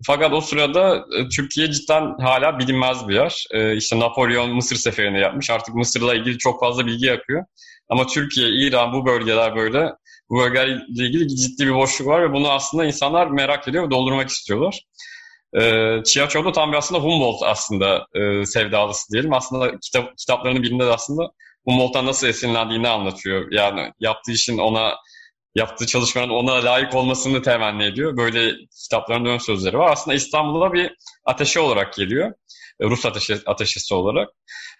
Fakat 0.05 0.34
o 0.34 0.41
sırada 0.41 1.05
e, 1.19 1.29
Türkiye 1.29 1.72
cidden 1.72 2.15
hala 2.19 2.60
bilinmez 2.60 3.07
bir 3.07 3.15
yer. 3.15 3.45
E, 3.51 3.75
işte 3.75 4.00
Napolyon 4.00 4.55
Mısır 4.55 4.75
seferini 4.75 5.19
yapmış. 5.19 5.50
Artık 5.50 5.75
Mısır'la 5.75 6.15
ilgili 6.15 6.38
çok 6.38 6.60
fazla 6.60 6.86
bilgi 6.86 7.05
yakıyor. 7.05 7.45
Ama 7.89 8.07
Türkiye, 8.07 8.50
İran 8.50 8.93
bu 8.93 9.05
bölgeler 9.05 9.55
böyle 9.55 9.91
bu 10.29 10.38
bölgelerle 10.38 10.81
ilgili 10.89 11.36
ciddi 11.36 11.67
bir 11.67 11.74
boşluk 11.74 12.07
var 12.07 12.22
ve 12.29 12.34
bunu 12.34 12.51
aslında 12.51 12.86
insanlar 12.86 13.27
merak 13.27 13.67
ediyor 13.67 13.88
ve 13.88 13.91
doldurmak 13.91 14.29
istiyorlar. 14.29 14.81
E, 15.53 15.62
Chiacho'da 16.05 16.51
tam 16.51 16.72
bir 16.72 16.77
aslında 16.77 17.01
Humboldt 17.01 17.43
aslında 17.43 18.07
e, 18.13 18.45
sevdalısı 18.45 19.13
diyelim. 19.13 19.34
Aslında 19.34 19.79
kitap, 19.79 20.17
kitaplarının 20.17 20.63
birinde 20.63 20.86
de 20.86 20.91
aslında 20.91 21.31
Humboldt'tan 21.65 22.05
nasıl 22.05 22.27
esinlendiğini 22.27 22.88
anlatıyor. 22.88 23.51
Yani 23.51 23.91
yaptığı 24.00 24.31
işin 24.31 24.57
ona 24.57 24.95
yaptığı 25.55 25.86
çalışmanın 25.86 26.29
ona 26.29 26.65
layık 26.65 26.95
olmasını 26.95 27.41
temenni 27.41 27.84
ediyor. 27.84 28.17
Böyle 28.17 28.53
kitapların 28.84 29.25
ön 29.25 29.38
sözleri 29.38 29.77
var. 29.77 29.91
Aslında 29.91 30.15
İstanbul'a 30.15 30.74
bir 30.74 30.91
ateşe 31.25 31.60
olarak 31.60 31.93
geliyor. 31.93 32.34
E, 32.79 32.86
Rus 32.86 33.05
ateşi, 33.05 33.38
ateşesi 33.45 33.93
olarak. 33.93 34.29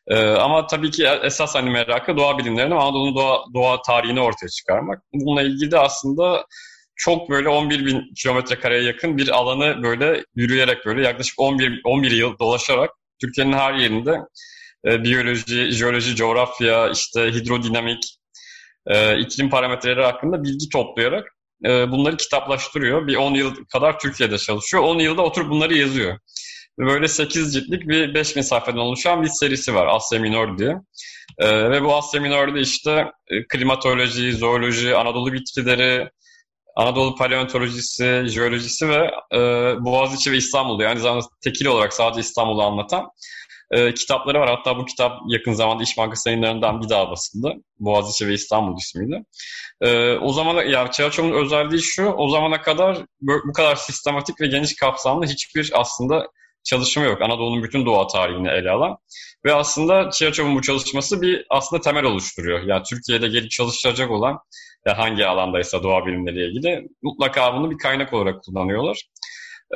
Ee, 0.08 0.18
ama 0.18 0.68
tabii 0.68 0.92
ki 0.92 1.08
esas 1.24 1.56
hani 1.56 1.70
merakı 1.70 2.18
doğa 2.18 2.38
bilimlerini 2.38 2.76
Anadolu'nun 2.76 3.16
doğa, 3.16 3.44
doğa 3.54 3.82
tarihini 3.82 4.22
ortaya 4.22 4.50
çıkarmak. 4.50 5.04
Bununla 5.14 5.42
ilgili 5.42 5.72
de 5.72 5.80
aslında 5.80 6.46
çok 6.96 7.30
böyle 7.30 7.50
11 7.50 7.86
bin 7.86 8.14
kilometre 8.16 8.60
kareye 8.60 8.84
yakın 8.84 9.18
bir 9.18 9.30
alanı 9.30 9.84
böyle 9.84 10.24
yürüyerek 10.36 10.86
böyle 10.86 11.08
yaklaşık 11.08 11.40
11, 11.40 11.82
11 11.84 12.12
yıl 12.12 12.40
dolaşarak 12.40 12.90
Türkiye'nin 13.22 13.54
her 13.54 13.74
yerinde 13.74 14.20
e, 14.86 15.04
biyoloji, 15.04 15.72
jeoloji, 15.72 16.16
coğrafya, 16.16 16.90
işte 16.90 17.32
hidrodinamik, 17.34 18.04
e, 18.88 19.20
iklim 19.20 19.50
parametreleri 19.50 20.04
hakkında 20.04 20.44
bilgi 20.44 20.70
toplayarak 20.70 21.36
e, 21.66 21.92
bunları 21.92 22.18
kitaplaştırıyor. 22.18 23.08
Bir 23.08 23.16
10 23.16 23.34
yıl 23.34 23.66
kadar 23.66 24.00
Türkiye'de 24.00 24.38
çalışıyor. 24.38 24.84
10 24.84 25.00
yılda 25.00 25.22
oturup 25.22 25.50
bunları 25.50 25.78
yazıyor. 25.78 26.20
Böyle 26.80 27.08
8 27.08 27.54
ciltlik 27.54 27.88
bir 27.88 28.14
5000 28.14 28.42
sayfadan 28.42 28.80
oluşan 28.80 29.24
bir 29.24 29.28
serisi 29.28 29.76
var 29.76 29.88
Asya 29.88 30.20
Minor 30.20 30.58
diye. 30.58 30.76
E, 31.38 31.72
ve 31.72 31.84
bu 31.84 31.96
Asya 31.96 32.22
Minor'da 32.22 32.60
işte 32.60 33.12
e, 33.28 33.48
klimatoloji, 33.48 34.34
zooloji, 34.34 34.96
Anadolu 34.96 35.34
bitkileri, 35.34 36.10
Anadolu 36.76 37.16
paleontolojisi, 37.16 38.24
jeolojisi 38.28 38.90
ve 38.90 39.12
e, 39.34 39.40
Boğaziçi 39.86 40.32
ve 40.32 40.38
İstanbul'da 40.38 40.84
yani 40.84 41.00
zamanda 41.00 41.26
tekil 41.44 41.66
olarak 41.66 41.94
sadece 41.94 42.22
İstanbul'u 42.22 42.64
anlatan 42.64 43.10
e, 43.76 43.94
kitapları 43.94 44.40
var. 44.40 44.50
Hatta 44.50 44.78
bu 44.78 44.86
kitap 44.86 45.22
yakın 45.28 45.54
zamanda 45.54 45.84
İş 45.84 45.98
Bankası 45.98 46.30
yayınlarından 46.30 46.82
bir 46.82 46.90
daha 46.90 47.12
basıldı. 47.12 47.54
Boğaziçi 47.80 48.28
ve 48.28 48.34
İstanbul 48.34 48.78
ismiyle. 48.78 49.24
E, 49.82 50.18
o 50.18 50.34
zaman 50.34 50.66
yani 50.66 50.92
Çerçoğlu'nun 50.92 51.46
özelliği 51.46 51.82
şu, 51.82 52.06
o 52.06 52.30
zamana 52.30 52.62
kadar 52.62 52.98
bu 53.22 53.54
kadar 53.54 53.76
sistematik 53.76 54.42
ve 54.42 54.48
geniş 54.48 54.76
kapsamlı 54.76 55.26
hiçbir 55.26 55.72
aslında 55.74 56.28
çalışma 56.64 57.04
yok. 57.04 57.22
Anadolu'nun 57.22 57.64
bütün 57.64 57.86
doğa 57.86 58.08
tarihini 58.08 58.50
ele 58.50 58.72
alan. 58.72 58.98
Ve 59.46 59.54
aslında 59.54 60.10
Çerçoğlu'nun 60.10 60.56
bu 60.56 60.62
çalışması 60.62 61.22
bir 61.22 61.46
aslında 61.50 61.82
temel 61.82 62.04
oluşturuyor. 62.04 62.64
Yani 62.64 62.84
Türkiye'de 62.90 63.28
gelip 63.28 63.52
çalışacak 63.52 64.12
olan 64.12 64.40
ya 64.86 64.98
hangi 64.98 65.26
alandaysa 65.26 65.84
doğa 65.84 66.06
bilimleriyle 66.06 66.48
ilgili 66.48 66.88
mutlaka 67.02 67.56
bunu 67.56 67.72
bir 67.72 67.78
kaynak 67.78 68.14
olarak 68.14 68.44
kullanıyorlar. 68.44 69.04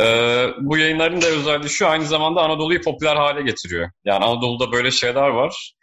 Ee, 0.01 0.47
bu 0.59 0.77
yayınların 0.77 1.21
da 1.21 1.27
özelliği 1.27 1.69
şu 1.69 1.87
aynı 1.87 2.05
zamanda 2.05 2.41
Anadolu'yu 2.41 2.81
popüler 2.81 3.15
hale 3.15 3.41
getiriyor. 3.41 3.89
Yani 4.05 4.25
Anadolu'da 4.25 4.71
böyle 4.71 4.91
şeyler 4.91 5.27
var. 5.27 5.73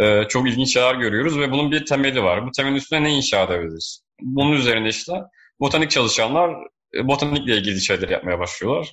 Ee, 0.00 0.22
çok 0.28 0.48
ilginç 0.48 0.72
şeyler 0.72 0.94
görüyoruz 0.94 1.38
ve 1.38 1.52
bunun 1.52 1.70
bir 1.70 1.86
temeli 1.86 2.22
var. 2.22 2.46
Bu 2.46 2.50
temelin 2.50 2.76
üstüne 2.76 3.02
ne 3.02 3.12
inşa 3.12 3.42
edebiliriz? 3.42 4.02
Bunun 4.22 4.52
üzerine 4.52 4.88
işte 4.88 5.12
botanik 5.60 5.90
çalışanlar 5.90 6.50
e, 6.94 7.08
botanikle 7.08 7.56
ilgili 7.56 7.80
şeyler 7.80 8.08
yapmaya 8.08 8.38
başlıyorlar. 8.38 8.92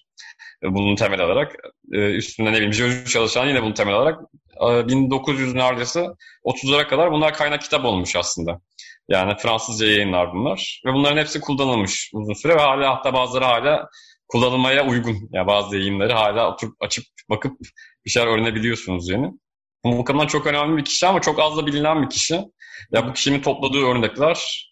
E, 0.63 0.73
bunun 0.73 0.95
temel 0.95 1.21
alarak. 1.21 1.55
E, 1.93 1.97
üstünde 1.97 2.51
ne 2.51 2.55
bileyim 2.55 2.73
jeoloji 2.73 3.05
çalışan 3.05 3.47
yine 3.47 3.61
bunun 3.61 3.73
temel 3.73 3.95
alarak 3.95 4.19
1900 4.61 5.53
neredeyse 5.55 6.07
30'lara 6.45 6.87
kadar 6.87 7.11
bunlar 7.11 7.33
kaynak 7.33 7.61
kitap 7.61 7.85
olmuş 7.85 8.15
aslında. 8.15 8.59
Yani 9.09 9.33
Fransızca 9.37 9.87
yayınlar 9.87 10.33
bunlar. 10.33 10.81
Ve 10.85 10.93
bunların 10.93 11.17
hepsi 11.17 11.39
kullanılmış 11.39 12.11
uzun 12.13 12.33
süre 12.33 12.55
ve 12.55 12.59
hala 12.59 12.95
hatta 12.95 13.13
bazıları 13.13 13.45
hala 13.45 13.89
kullanılmaya 14.27 14.87
uygun. 14.87 15.29
Yani 15.31 15.47
bazı 15.47 15.77
yayınları 15.77 16.13
hala 16.13 16.53
oturup 16.53 16.75
açıp 16.79 17.05
bakıp 17.29 17.59
bir 18.05 18.09
şeyler 18.09 18.27
öğrenebiliyorsunuz 18.27 19.09
yani. 19.09 19.31
Bu 19.85 19.97
bakımdan 19.97 20.27
çok 20.27 20.47
önemli 20.47 20.77
bir 20.77 20.85
kişi 20.85 21.07
ama 21.07 21.21
çok 21.21 21.39
az 21.39 21.57
da 21.57 21.65
bilinen 21.65 22.03
bir 22.03 22.09
kişi. 22.09 22.41
Ya 22.91 23.07
bu 23.07 23.13
kişinin 23.13 23.41
topladığı 23.41 23.85
örnekler 23.85 24.63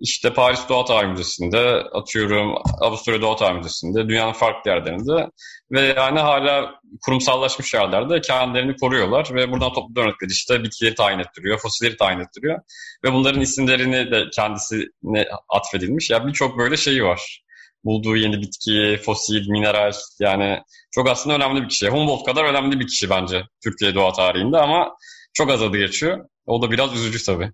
işte 0.00 0.34
Paris 0.34 0.68
Doğa 0.68 0.84
Tarihi 0.84 1.10
Müzesi'nde, 1.10 1.58
atıyorum 1.92 2.54
Avusturya 2.80 3.20
Doğa 3.20 3.36
Tarihi 3.36 3.58
Müzesi'nde, 3.58 4.08
dünyanın 4.08 4.32
farklı 4.32 4.70
yerlerinde 4.70 5.30
ve 5.72 5.80
yani 5.80 6.20
hala 6.20 6.80
kurumsallaşmış 7.04 7.74
yerlerde 7.74 8.20
kendilerini 8.20 8.76
koruyorlar 8.76 9.30
ve 9.34 9.52
buradan 9.52 9.72
topladığı 9.72 10.00
örnekler 10.00 10.28
işte 10.28 10.64
bitkileri 10.64 10.94
tayin 10.94 11.18
ettiriyor, 11.18 11.58
fosilleri 11.58 11.96
tayin 11.96 12.20
ettiriyor 12.20 12.60
ve 13.04 13.12
bunların 13.12 13.40
isimlerini 13.40 14.10
de 14.10 14.24
kendisine 14.32 15.28
atfedilmiş. 15.48 16.10
Ya 16.10 16.16
yani 16.16 16.28
birçok 16.28 16.58
böyle 16.58 16.76
şeyi 16.76 17.04
var. 17.04 17.44
Bulduğu 17.84 18.16
yeni 18.16 18.40
bitki, 18.40 19.00
fosil, 19.04 19.48
mineral 19.48 19.92
yani 20.20 20.58
çok 20.90 21.08
aslında 21.08 21.36
önemli 21.36 21.62
bir 21.62 21.68
kişi. 21.68 21.88
Humboldt 21.88 22.26
kadar 22.26 22.44
önemli 22.44 22.80
bir 22.80 22.86
kişi 22.86 23.10
bence 23.10 23.42
Türkiye 23.64 23.94
doğa 23.94 24.12
tarihinde 24.12 24.58
ama 24.58 24.96
çok 25.32 25.50
az 25.50 25.62
adı 25.62 25.78
geçiyor. 25.78 26.28
O 26.46 26.62
da 26.62 26.70
biraz 26.70 26.94
üzücü 26.94 27.24
tabii. 27.24 27.52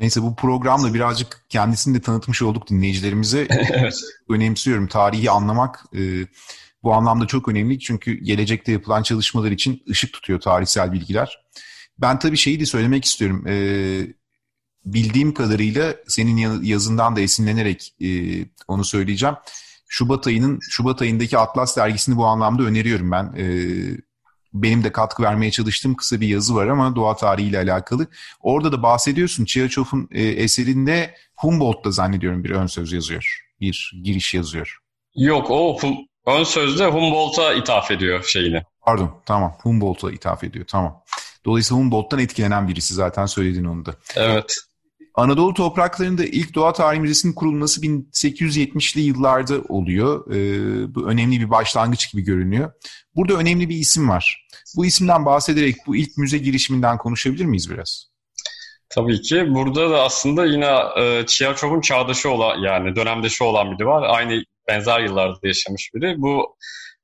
Neyse 0.00 0.22
bu 0.22 0.36
programla 0.36 0.94
birazcık 0.94 1.44
kendisini 1.48 1.94
de 1.94 2.00
tanıtmış 2.00 2.42
olduk 2.42 2.68
dinleyicilerimize. 2.68 3.46
evet. 3.70 4.00
Önemsiyorum. 4.28 4.88
Tarihi 4.88 5.30
anlamak 5.30 5.84
e, 5.94 6.00
bu 6.82 6.94
anlamda 6.94 7.26
çok 7.26 7.48
önemli. 7.48 7.78
Çünkü 7.78 8.14
gelecekte 8.14 8.72
yapılan 8.72 9.02
çalışmalar 9.02 9.50
için 9.50 9.82
ışık 9.90 10.12
tutuyor 10.12 10.40
tarihsel 10.40 10.92
bilgiler. 10.92 11.38
Ben 11.98 12.18
tabii 12.18 12.36
şeyi 12.36 12.60
de 12.60 12.66
söylemek 12.66 13.04
istiyorum. 13.04 13.46
E, 13.46 13.56
bildiğim 14.84 15.34
kadarıyla 15.34 15.94
senin 16.08 16.62
yazından 16.62 17.16
da 17.16 17.20
esinlenerek 17.20 17.94
e, 18.02 18.08
onu 18.68 18.84
söyleyeceğim. 18.84 19.34
Şubat 19.88 20.26
ayının 20.26 20.58
Şubat 20.70 21.02
ayındaki 21.02 21.38
Atlas 21.38 21.76
dergisini 21.76 22.16
bu 22.16 22.26
anlamda 22.26 22.62
öneriyorum 22.62 23.10
ben. 23.10 23.34
E, 23.38 23.44
benim 24.54 24.84
de 24.84 24.92
katkı 24.92 25.22
vermeye 25.22 25.50
çalıştığım 25.50 25.94
kısa 25.94 26.20
bir 26.20 26.28
yazı 26.28 26.54
var 26.54 26.66
ama 26.66 26.96
doğa 26.96 27.16
tarihiyle 27.16 27.58
alakalı. 27.58 28.06
Orada 28.40 28.72
da 28.72 28.82
bahsediyorsun. 28.82 29.44
Çiğaçov'un 29.44 30.08
e, 30.12 30.22
eserinde 30.22 31.14
Humboldt 31.36 31.84
da 31.84 31.90
zannediyorum 31.90 32.44
bir 32.44 32.50
ön 32.50 32.66
söz 32.66 32.92
yazıyor. 32.92 33.44
Bir 33.60 33.92
giriş 34.04 34.34
yazıyor. 34.34 34.78
Yok 35.14 35.50
o 35.50 35.78
ön 36.26 36.44
sözde 36.44 36.86
Humboldt'a 36.86 37.52
ithaf 37.52 37.90
ediyor 37.90 38.24
şeyini. 38.24 38.62
Pardon 38.80 39.22
tamam 39.26 39.56
Humboldt'a 39.62 40.10
ithaf 40.10 40.44
ediyor 40.44 40.64
tamam. 40.68 41.02
Dolayısıyla 41.44 41.82
Humboldt'tan 41.82 42.20
etkilenen 42.20 42.68
birisi 42.68 42.94
zaten 42.94 43.26
söyledin 43.26 43.64
onu 43.64 43.86
da. 43.86 43.94
Evet. 44.16 44.56
Anadolu 45.18 45.54
topraklarında 45.54 46.24
ilk 46.24 46.54
Doğa 46.54 46.72
Tarihi 46.72 47.00
Müzesi'nin 47.00 47.32
kurulması 47.32 47.80
1870'li 47.80 49.00
yıllarda 49.00 49.60
oluyor. 49.68 50.30
Ee, 50.30 50.94
bu 50.94 51.08
önemli 51.08 51.40
bir 51.40 51.50
başlangıç 51.50 52.12
gibi 52.12 52.22
görünüyor. 52.22 52.72
Burada 53.16 53.34
önemli 53.34 53.68
bir 53.68 53.76
isim 53.76 54.08
var. 54.08 54.46
Bu 54.76 54.86
isimden 54.86 55.24
bahsederek 55.24 55.76
bu 55.86 55.96
ilk 55.96 56.16
müze 56.16 56.38
girişiminden 56.38 56.98
konuşabilir 56.98 57.44
miyiz 57.44 57.70
biraz? 57.70 58.08
Tabii 58.88 59.22
ki. 59.22 59.54
Burada 59.54 59.90
da 59.90 60.02
aslında 60.02 60.46
yine 60.46 60.78
e, 60.98 61.26
Çiğerçov'un 61.26 61.80
çağdaşı 61.80 62.30
olan 62.30 62.58
yani 62.58 62.96
dönemdeşi 62.96 63.44
olan 63.44 63.78
biri 63.78 63.86
var. 63.86 64.04
Aynı 64.08 64.42
benzer 64.68 65.00
yıllarda 65.00 65.38
yaşamış 65.42 65.90
biri. 65.94 66.14
Bu 66.18 66.56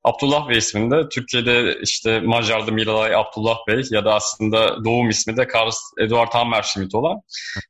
Abdullah 0.05 0.49
Bey 0.49 0.57
isminde. 0.57 1.09
Türkiye'de 1.09 1.77
işte 1.81 2.19
Macar'da 2.19 2.71
Miralay 2.71 3.15
Abdullah 3.15 3.57
Bey 3.67 3.81
ya 3.89 4.05
da 4.05 4.13
aslında 4.13 4.85
doğum 4.85 5.09
ismi 5.09 5.37
de 5.37 5.47
Karl 5.47 5.71
Eduard 5.99 6.33
Hammerschmidt 6.33 6.95
olan 6.95 7.21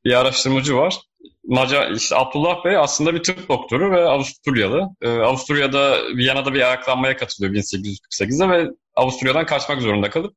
bir 0.06 0.14
araştırmacı 0.14 0.76
var. 0.76 0.96
Macar, 1.44 1.92
işte 1.92 2.16
Abdullah 2.16 2.66
Bey 2.66 2.78
aslında 2.78 3.14
bir 3.14 3.24
tıp 3.24 3.50
doktoru 3.50 3.92
ve 3.92 4.06
Avusturyalı. 4.06 4.90
Ee, 5.02 5.10
Avusturya'da 5.10 5.98
Viyana'da 6.16 6.54
bir 6.54 6.62
ayaklanmaya 6.62 7.18
katılıyor 7.18 7.54
1848'de 7.54 8.50
ve 8.50 8.70
Avusturya'dan 8.96 9.46
kaçmak 9.46 9.82
zorunda 9.82 10.10
kalıp 10.10 10.36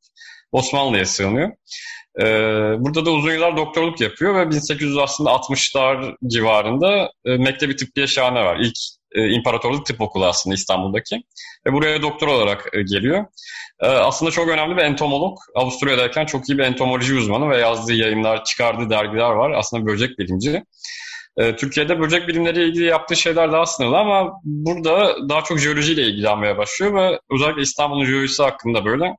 Osmanlı'ya 0.53 1.07
sığınıyor. 1.07 1.53
Ee, 2.21 2.25
burada 2.79 3.07
da 3.07 3.11
uzun 3.11 3.33
yıllar 3.33 3.57
doktorluk 3.57 4.01
yapıyor 4.01 4.35
ve 4.35 4.43
1860'lar 4.43 6.17
civarında 6.27 7.11
e, 7.25 7.37
Mektebi 7.37 7.77
Tıbbiye 7.77 8.07
Şahane 8.07 8.45
var. 8.45 8.59
İlk 8.61 8.77
e, 9.13 9.29
İmparatorluk 9.29 9.87
Tıp 9.87 10.01
Okulu 10.01 10.27
aslında 10.27 10.55
İstanbul'daki. 10.55 11.23
Ve 11.67 11.73
buraya 11.73 12.03
doktor 12.03 12.29
olarak 12.29 12.69
e, 12.73 12.83
geliyor. 12.83 13.25
E, 13.81 13.87
aslında 13.87 14.31
çok 14.31 14.49
önemli 14.49 14.77
bir 14.77 14.83
entomolog. 14.83 15.39
Avusturya'dayken 15.55 16.27
çok 16.27 16.49
iyi 16.49 16.59
bir 16.59 16.65
entomoloji 16.65 17.15
uzmanı 17.15 17.51
ve 17.51 17.59
yazdığı 17.59 17.93
yayınlar, 17.95 18.45
çıkardığı 18.45 18.91
dergiler 18.91 19.31
var. 19.31 19.51
Aslında 19.51 19.87
böcek 19.87 20.19
bilimci. 20.19 20.65
Türkiye'de 21.57 22.01
böcek 22.01 22.29
bilimleriyle 22.29 22.69
ilgili 22.69 22.85
yaptığı 22.85 23.17
şeyler 23.17 23.53
daha 23.53 23.67
sınırlı 23.67 23.99
ama 23.99 24.33
burada 24.45 25.29
daha 25.29 25.45
çok 25.45 25.59
jeolojiyle 25.59 26.03
ilgilenmeye 26.03 26.59
başlıyor 26.59 26.95
ve 26.95 27.21
özellikle 27.31 27.63
İstanbul'un 27.63 28.05
jeolojisi 28.05 28.43
hakkında 28.43 28.85
böyle 28.85 29.17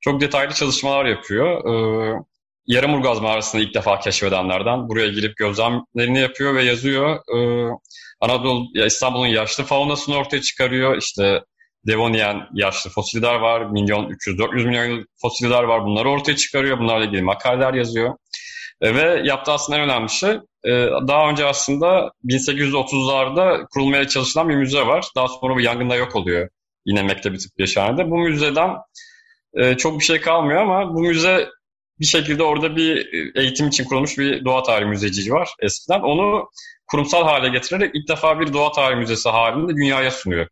çok 0.00 0.20
detaylı 0.20 0.54
çalışmalar 0.54 1.04
yapıyor. 1.04 1.62
Yaramurgaz 2.66 3.20
mağarasını 3.20 3.60
ilk 3.60 3.74
defa 3.74 4.00
keşfedenlerden 4.00 4.88
buraya 4.88 5.08
girip 5.08 5.36
gözlemlerini 5.36 6.18
yapıyor 6.18 6.54
ve 6.54 6.62
yazıyor. 6.62 7.18
Anadolu, 8.22 8.66
ya 8.74 8.86
İstanbul'un 8.86 9.26
yaşlı 9.26 9.64
faunasını 9.64 10.16
ortaya 10.16 10.40
çıkarıyor. 10.40 10.96
İşte 10.96 11.40
Devonian 11.86 12.48
yaşlı 12.54 12.90
fosiller 12.90 13.34
var. 13.34 13.70
Milyon 13.70 14.10
300-400 14.10 14.66
milyon 14.66 14.84
yıl 14.84 15.04
fosiller 15.22 15.62
var. 15.62 15.84
Bunları 15.84 16.10
ortaya 16.10 16.36
çıkarıyor. 16.36 16.78
Bunlarla 16.78 17.04
ilgili 17.04 17.22
makaleler 17.22 17.74
yazıyor. 17.74 18.14
E, 18.80 18.94
ve 18.94 19.22
yaptığı 19.24 19.52
aslında 19.52 19.78
en 19.78 19.84
önemli 19.84 20.10
şey 20.10 20.30
e, 20.64 20.70
daha 21.08 21.30
önce 21.30 21.44
aslında 21.44 22.12
1830'larda 22.24 23.66
kurulmaya 23.72 24.08
çalışılan 24.08 24.48
bir 24.48 24.56
müze 24.56 24.86
var. 24.86 25.06
Daha 25.16 25.28
sonra 25.28 25.54
bu 25.54 25.60
yangında 25.60 25.96
yok 25.96 26.16
oluyor. 26.16 26.48
Yine 26.86 27.02
Mektebi 27.02 27.38
Tıbbiye 27.38 27.66
Şahane'de. 27.66 28.10
Bu 28.10 28.18
müzeden 28.18 28.70
e, 29.54 29.76
çok 29.76 29.98
bir 29.98 30.04
şey 30.04 30.20
kalmıyor 30.20 30.60
ama 30.60 30.94
bu 30.94 31.00
müze 31.00 31.48
bir 32.00 32.06
şekilde 32.06 32.42
orada 32.42 32.76
bir 32.76 33.08
eğitim 33.36 33.68
için 33.68 33.84
kurulmuş 33.84 34.18
bir 34.18 34.44
doğa 34.44 34.62
tarihi 34.62 34.88
müzeciliği 34.88 35.32
var 35.32 35.48
eskiden. 35.60 36.00
Onu 36.00 36.48
kurumsal 36.92 37.24
hale 37.24 37.48
getirerek 37.48 37.90
ilk 37.94 38.08
defa 38.08 38.40
bir 38.40 38.52
doğa 38.52 38.72
tarihi 38.72 38.98
müzesi 38.98 39.28
halinde 39.28 39.72
dünyaya 39.76 40.10
sunuyor. 40.10 40.46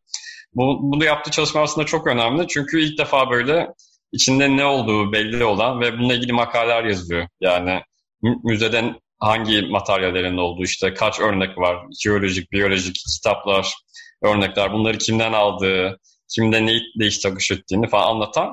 Bu, 0.54 0.78
bunu 0.82 1.04
yaptığı 1.04 1.30
çalışma 1.30 1.60
aslında 1.60 1.86
çok 1.86 2.06
önemli. 2.06 2.48
Çünkü 2.48 2.80
ilk 2.80 2.98
defa 2.98 3.30
böyle 3.30 3.68
içinde 4.12 4.56
ne 4.56 4.64
olduğu 4.64 5.12
belli 5.12 5.44
olan 5.44 5.80
ve 5.80 5.98
bununla 5.98 6.14
ilgili 6.14 6.32
makaleler 6.32 6.84
yazıyor. 6.84 7.28
Yani 7.40 7.80
müzeden 8.44 8.96
hangi 9.18 9.62
materyallerin 9.62 10.36
olduğu 10.36 10.64
işte 10.64 10.94
kaç 10.94 11.20
örnek 11.20 11.58
var, 11.58 11.76
jeolojik, 12.02 12.52
biyolojik 12.52 12.96
kitaplar, 13.16 13.74
örnekler, 14.22 14.72
bunları 14.72 14.98
kimden 14.98 15.32
aldığı, 15.32 15.98
kimde 16.34 16.66
neyi 16.66 16.82
değiş 17.00 17.18
takış 17.18 17.50
ettiğini 17.50 17.88
falan 17.88 18.14
anlatan 18.14 18.52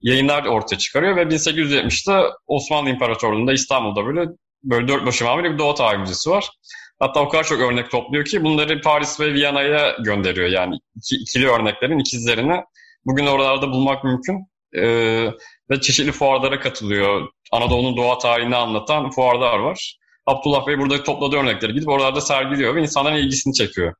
yayınlar 0.00 0.44
ortaya 0.44 0.78
çıkarıyor 0.78 1.16
ve 1.16 1.22
1870'te 1.22 2.22
Osmanlı 2.46 2.90
İmparatorluğu'nda 2.90 3.52
İstanbul'da 3.52 4.06
böyle 4.06 4.30
böyle 4.62 4.88
dört 4.88 5.06
başı 5.06 5.24
bir 5.24 5.58
Doğu 5.58 5.74
Tarihi 5.74 6.00
Müzesi 6.00 6.30
var. 6.30 6.50
Hatta 6.98 7.20
o 7.20 7.28
kadar 7.28 7.44
çok 7.44 7.60
örnek 7.60 7.90
topluyor 7.90 8.24
ki 8.24 8.44
bunları 8.44 8.80
Paris 8.80 9.20
ve 9.20 9.34
Viyana'ya 9.34 9.96
gönderiyor. 10.04 10.48
Yani 10.48 10.78
iki, 10.96 11.16
ikili 11.16 11.48
örneklerin 11.48 11.98
ikizlerini 11.98 12.64
bugün 13.06 13.26
oralarda 13.26 13.72
bulmak 13.72 14.04
mümkün. 14.04 14.46
Ee, 14.76 15.30
ve 15.70 15.80
çeşitli 15.80 16.12
fuarlara 16.12 16.60
katılıyor. 16.60 17.28
Anadolu'nun 17.52 17.96
doğa 17.96 18.18
tarihini 18.18 18.56
anlatan 18.56 19.10
fuarlar 19.10 19.58
var. 19.58 19.98
Abdullah 20.26 20.66
Bey 20.66 20.78
burada 20.78 21.02
topladığı 21.02 21.36
örnekleri 21.36 21.72
gidip 21.72 21.88
oralarda 21.88 22.20
sergiliyor 22.20 22.74
ve 22.74 22.82
insanların 22.82 23.16
ilgisini 23.16 23.54
çekiyor. 23.54 23.94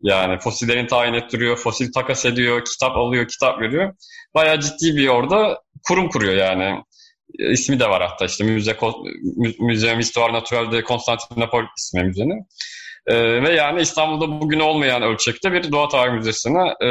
Yani 0.00 0.38
fosillerini 0.38 0.86
tayin 0.86 1.14
ettiriyor, 1.14 1.56
fosil 1.56 1.92
takas 1.92 2.24
ediyor, 2.24 2.64
kitap 2.64 2.96
alıyor, 2.96 3.28
kitap 3.28 3.60
veriyor. 3.60 3.94
Bayağı 4.34 4.60
ciddi 4.60 4.96
bir 4.96 5.08
orada 5.08 5.60
kurum 5.88 6.08
kuruyor 6.08 6.34
yani. 6.34 6.82
E, 7.38 7.52
ismi 7.52 7.80
de 7.80 7.88
var 7.88 8.02
hatta 8.02 8.24
işte 8.24 8.44
Müze, 8.44 8.76
Müze 9.60 9.96
Histoire 9.96 10.32
Naturelle 10.32 10.72
de 10.72 10.84
Konstantinopol 10.84 11.64
ismi 11.78 12.04
müzenin. 12.04 12.46
E, 13.06 13.42
ve 13.42 13.52
yani 13.52 13.82
İstanbul'da 13.82 14.40
bugün 14.40 14.60
olmayan 14.60 15.02
ölçekte 15.02 15.52
bir 15.52 15.72
doğa 15.72 15.88
tarihi 15.88 16.14
müzesine 16.14 16.74
e, 16.80 16.88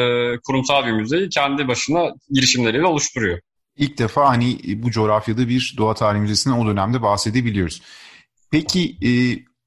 kurumsal 0.48 0.86
bir 0.86 0.92
müzeyi 0.92 1.30
kendi 1.30 1.68
başına 1.68 2.12
girişimleriyle 2.32 2.86
oluşturuyor. 2.86 3.40
İlk 3.78 3.98
defa 3.98 4.30
hani 4.30 4.58
bu 4.76 4.92
coğrafyada 4.92 5.50
bir 5.50 5.76
doğa 5.78 5.94
tarihi 5.94 6.22
müzesinden 6.22 6.58
o 6.58 6.68
dönemde 6.68 7.02
bahsedebiliyoruz. 7.02 7.82
Peki 8.52 8.98
e, 9.04 9.12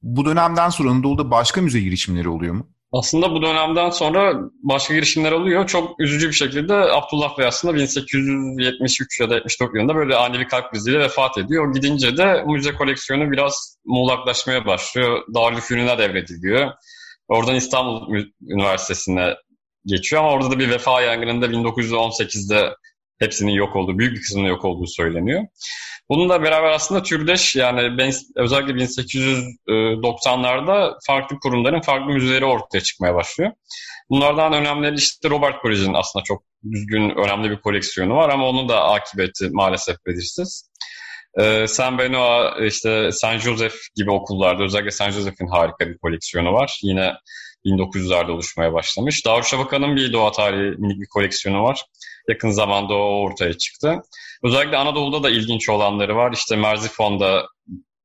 bu 0.03 0.25
dönemden 0.25 0.69
sonra 0.69 0.91
Anadolu'da 0.91 1.31
başka 1.31 1.62
müze 1.62 1.81
girişimleri 1.81 2.29
oluyor 2.29 2.55
mu? 2.55 2.69
Aslında 2.99 3.31
bu 3.31 3.43
dönemden 3.43 3.91
sonra 3.91 4.35
başka 4.63 4.95
girişimler 4.95 5.33
oluyor. 5.33 5.67
Çok 5.67 6.01
üzücü 6.01 6.29
bir 6.29 6.33
şekilde 6.33 6.75
Abdullah 6.75 7.39
Bey 7.39 7.47
aslında 7.47 7.75
1873 7.75 9.21
ya 9.21 9.31
da 9.31 9.35
74 9.35 9.75
yılında 9.75 9.95
böyle 9.95 10.17
ani 10.17 10.39
bir 10.39 10.49
kalp 10.49 10.71
kriziyle 10.71 10.99
vefat 10.99 11.39
ediyor. 11.39 11.75
Gidince 11.75 12.17
de 12.17 12.45
müze 12.47 12.73
koleksiyonu 12.73 13.33
biraz 13.33 13.79
muğlaklaşmaya 13.85 14.67
başlıyor. 14.67 15.23
Darülfünun'a 15.35 15.99
devrediliyor. 15.99 16.73
Oradan 17.29 17.55
İstanbul 17.55 18.25
Üniversitesi'ne 18.41 19.35
geçiyor 19.87 20.23
ama 20.23 20.33
orada 20.33 20.51
da 20.51 20.59
bir 20.59 20.71
vefa 20.71 21.03
yangınında 21.03 21.47
1918'de 21.47 22.75
hepsinin 23.19 23.53
yok 23.53 23.77
olduğu, 23.77 23.99
büyük 23.99 24.15
bir 24.15 24.21
kısmının 24.21 24.49
yok 24.49 24.65
olduğu 24.65 24.87
söyleniyor. 24.87 25.43
Bununla 26.09 26.42
beraber 26.42 26.71
aslında 26.71 27.03
türdeş 27.03 27.57
yani 27.57 27.99
ben, 27.99 28.12
özellikle 28.37 28.73
1890'larda 28.73 30.99
farklı 31.07 31.38
kurumların 31.38 31.81
farklı 31.81 32.12
müzeleri 32.12 32.45
ortaya 32.45 32.81
çıkmaya 32.81 33.14
başlıyor. 33.14 33.53
Bunlardan 34.11 34.53
önemlileri 34.53 34.95
işte 34.95 35.31
Robert 35.31 35.62
Kolej'in 35.62 35.95
aslında 35.95 36.25
çok 36.25 36.42
düzgün, 36.73 37.11
önemli 37.11 37.51
bir 37.51 37.61
koleksiyonu 37.61 38.16
var 38.16 38.29
ama 38.29 38.49
onun 38.49 38.69
da 38.69 38.85
akıbeti 38.85 39.49
maalesef 39.51 39.97
belirsiz. 40.07 40.71
Ee, 41.40 41.66
San 41.66 41.99
Benoit, 41.99 42.73
işte 42.73 43.12
San 43.12 43.38
Joseph 43.38 43.75
gibi 43.95 44.11
okullarda 44.11 44.64
özellikle 44.64 44.90
San 44.90 45.11
Joseph'in 45.11 45.47
harika 45.47 45.88
bir 45.88 45.99
koleksiyonu 45.99 46.53
var. 46.53 46.79
Yine 46.83 47.12
1900'lerde 47.66 48.31
oluşmaya 48.31 48.72
başlamış. 48.72 49.26
Darüşşafaka'nın 49.26 49.96
bir 49.96 50.12
doğa 50.12 50.33
tarihi 50.33 50.76
minik 50.79 51.00
bir 51.00 51.07
koleksiyonu 51.07 51.62
var. 51.62 51.85
Yakın 52.29 52.50
zamanda 52.50 52.94
o 52.94 53.20
ortaya 53.20 53.59
çıktı. 53.59 54.02
Özellikle 54.42 54.76
Anadolu'da 54.76 55.22
da 55.22 55.31
ilginç 55.31 55.68
olanları 55.68 56.16
var. 56.16 56.33
İşte 56.33 56.57
Merzifon'da 56.57 57.46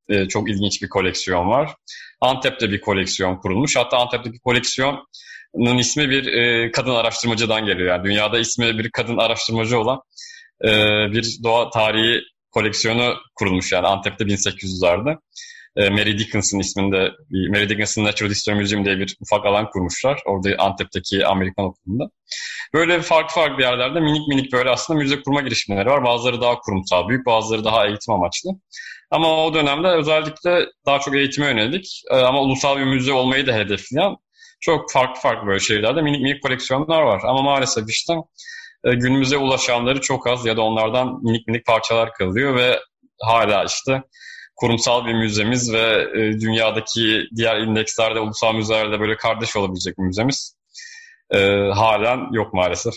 e, 0.10 0.28
çok 0.28 0.50
ilginç 0.50 0.82
bir 0.82 0.90
koleksiyon 0.90 1.50
var. 1.50 1.76
Antep'te 2.22 2.72
bir 2.72 2.82
koleksiyon 2.82 3.38
kurulmuş. 3.38 3.76
Hatta 3.76 3.98
Antep'teki 3.98 4.40
koleksiyonun 4.40 5.78
ismi 5.78 6.10
bir 6.10 6.34
e, 6.34 6.72
kadın 6.72 6.96
araştırmacıdan 6.96 7.66
geliyor. 7.66 7.90
Yani 7.90 8.04
dünyada 8.04 8.40
ismi 8.40 8.78
bir 8.78 8.92
kadın 8.92 9.18
araştırmacı 9.18 9.80
olan 9.80 10.02
e, 10.66 10.70
bir 11.12 11.38
doğa 11.44 11.70
tarihi 11.70 12.22
koleksiyonu 12.52 13.16
kurulmuş 13.36 13.72
yani 13.72 13.88
Antep'te 13.88 14.24
1800'lerde. 14.24 15.18
E, 15.76 15.90
Mary 15.90 16.18
Dickinson 16.18 16.60
isminde, 16.60 17.12
Mary 17.50 17.70
Dickinson 17.70 18.04
Natural 18.04 18.32
History 18.32 18.56
Museum 18.56 18.86
diye 18.86 19.00
bir 19.00 19.18
ufak 19.22 19.46
alan 19.46 19.70
kurmuşlar. 19.70 20.20
Orada 20.26 20.64
Antep'teki 20.64 21.26
Amerikan 21.26 21.66
okulunda. 21.66 22.10
Böyle 22.74 23.02
farklı 23.02 23.36
farklı 23.36 23.64
yerlerde 23.64 24.00
minik 24.00 24.28
minik 24.28 24.54
böyle 24.54 24.70
aslında 24.70 25.00
müze 25.00 25.22
kurma 25.22 25.42
girişimleri 25.42 25.90
var. 25.90 26.04
Bazıları 26.04 26.42
daha 26.42 26.60
kurumsal, 26.60 27.10
büyük 27.10 27.26
bazıları 27.26 27.64
daha 27.64 27.88
eğitim 27.88 28.14
amaçlı. 28.14 28.50
Ama 29.12 29.46
o 29.46 29.54
dönemde 29.54 29.88
özellikle 29.88 30.66
daha 30.86 31.00
çok 31.00 31.16
eğitime 31.16 31.48
yönelik 31.48 32.02
e, 32.12 32.16
ama 32.16 32.42
ulusal 32.42 32.78
bir 32.78 32.84
müze 32.84 33.14
olmayı 33.14 33.48
da 33.48 33.54
hedefleyen 33.54 34.16
çok 34.60 34.92
farklı 34.92 35.22
farklı 35.22 35.48
böyle 35.48 35.60
şehirlerde 35.60 36.02
minik 36.02 36.22
minik 36.22 36.44
koleksiyonlar 36.44 37.02
var. 37.02 37.22
Ama 37.26 37.42
maalesef 37.42 37.90
işte 37.90 38.14
e, 38.84 38.94
günümüze 38.96 39.38
ulaşanları 39.38 40.02
çok 40.02 40.28
az 40.28 40.46
ya 40.46 40.58
da 40.58 40.62
onlardan 40.62 41.24
minik 41.24 41.48
minik 41.48 41.66
parçalar 41.66 42.14
kalıyor 42.14 42.56
ve 42.56 42.80
hala 43.22 43.64
işte 43.64 44.04
kurumsal 44.62 45.06
bir 45.06 45.14
müzemiz 45.14 45.74
ve 45.74 46.08
e, 46.16 46.40
dünyadaki 46.42 47.28
diğer 47.36 47.60
indekslerde, 47.60 48.20
ulusal 48.20 48.56
müzelerde 48.56 49.00
böyle 49.00 49.18
kardeş 49.18 49.56
olabilecek 49.56 49.98
bir 49.98 50.04
müzemiz 50.04 50.56
e, 51.30 51.38
halen 51.74 52.34
yok 52.34 52.54
maalesef. 52.54 52.94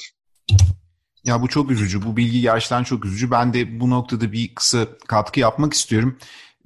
Ya 1.25 1.43
bu 1.43 1.49
çok 1.49 1.71
üzücü. 1.71 2.03
Bu 2.03 2.17
bilgi 2.17 2.41
gerçekten 2.41 2.83
çok 2.83 3.05
üzücü. 3.05 3.31
Ben 3.31 3.55
de 3.55 3.81
bu 3.81 3.91
noktada 3.91 4.33
bir 4.33 4.55
kısa 4.55 4.87
katkı 5.07 5.41
yapmak 5.41 5.73
istiyorum. 5.73 6.19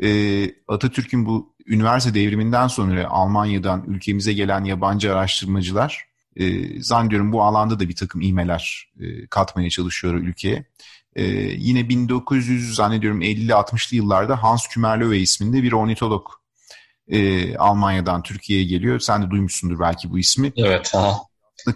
Ee, 0.02 0.50
Atatürk'ün 0.68 1.26
bu 1.26 1.54
üniversite 1.66 2.14
devriminden 2.14 2.66
sonra 2.66 3.08
Almanya'dan 3.08 3.84
ülkemize 3.86 4.32
gelen 4.32 4.64
yabancı 4.64 5.12
araştırmacılar 5.12 6.04
e, 6.36 6.44
zannediyorum 6.82 7.32
bu 7.32 7.42
alanda 7.42 7.80
da 7.80 7.88
bir 7.88 7.96
takım 7.96 8.20
imeler 8.20 8.92
e, 9.00 9.26
katmaya 9.26 9.70
çalışıyor 9.70 10.14
ülkeye. 10.14 10.64
E, 11.16 11.24
yine 11.56 11.88
1900 11.88 12.74
zannediyorum 12.74 13.22
50-60'lı 13.22 13.96
yıllarda 13.96 14.42
Hans 14.42 14.66
Kümerlöwe 14.66 15.18
isminde 15.18 15.62
bir 15.62 15.72
ornitolog 15.72 16.26
e, 17.08 17.56
Almanya'dan 17.56 18.22
Türkiye'ye 18.22 18.64
geliyor. 18.64 19.00
Sen 19.00 19.22
de 19.22 19.30
duymuşsundur 19.30 19.80
belki 19.80 20.10
bu 20.10 20.18
ismi. 20.18 20.52
Evet. 20.56 20.92
Aha. 20.94 21.18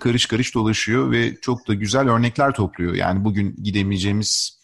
Karış 0.01 0.27
karış 0.27 0.55
dolaşıyor 0.55 1.11
ve 1.11 1.35
çok 1.41 1.69
da 1.69 1.75
güzel 1.75 2.09
örnekler 2.09 2.55
topluyor. 2.55 2.95
Yani 2.95 3.25
bugün 3.25 3.57
gidemeyeceğimiz 3.63 4.63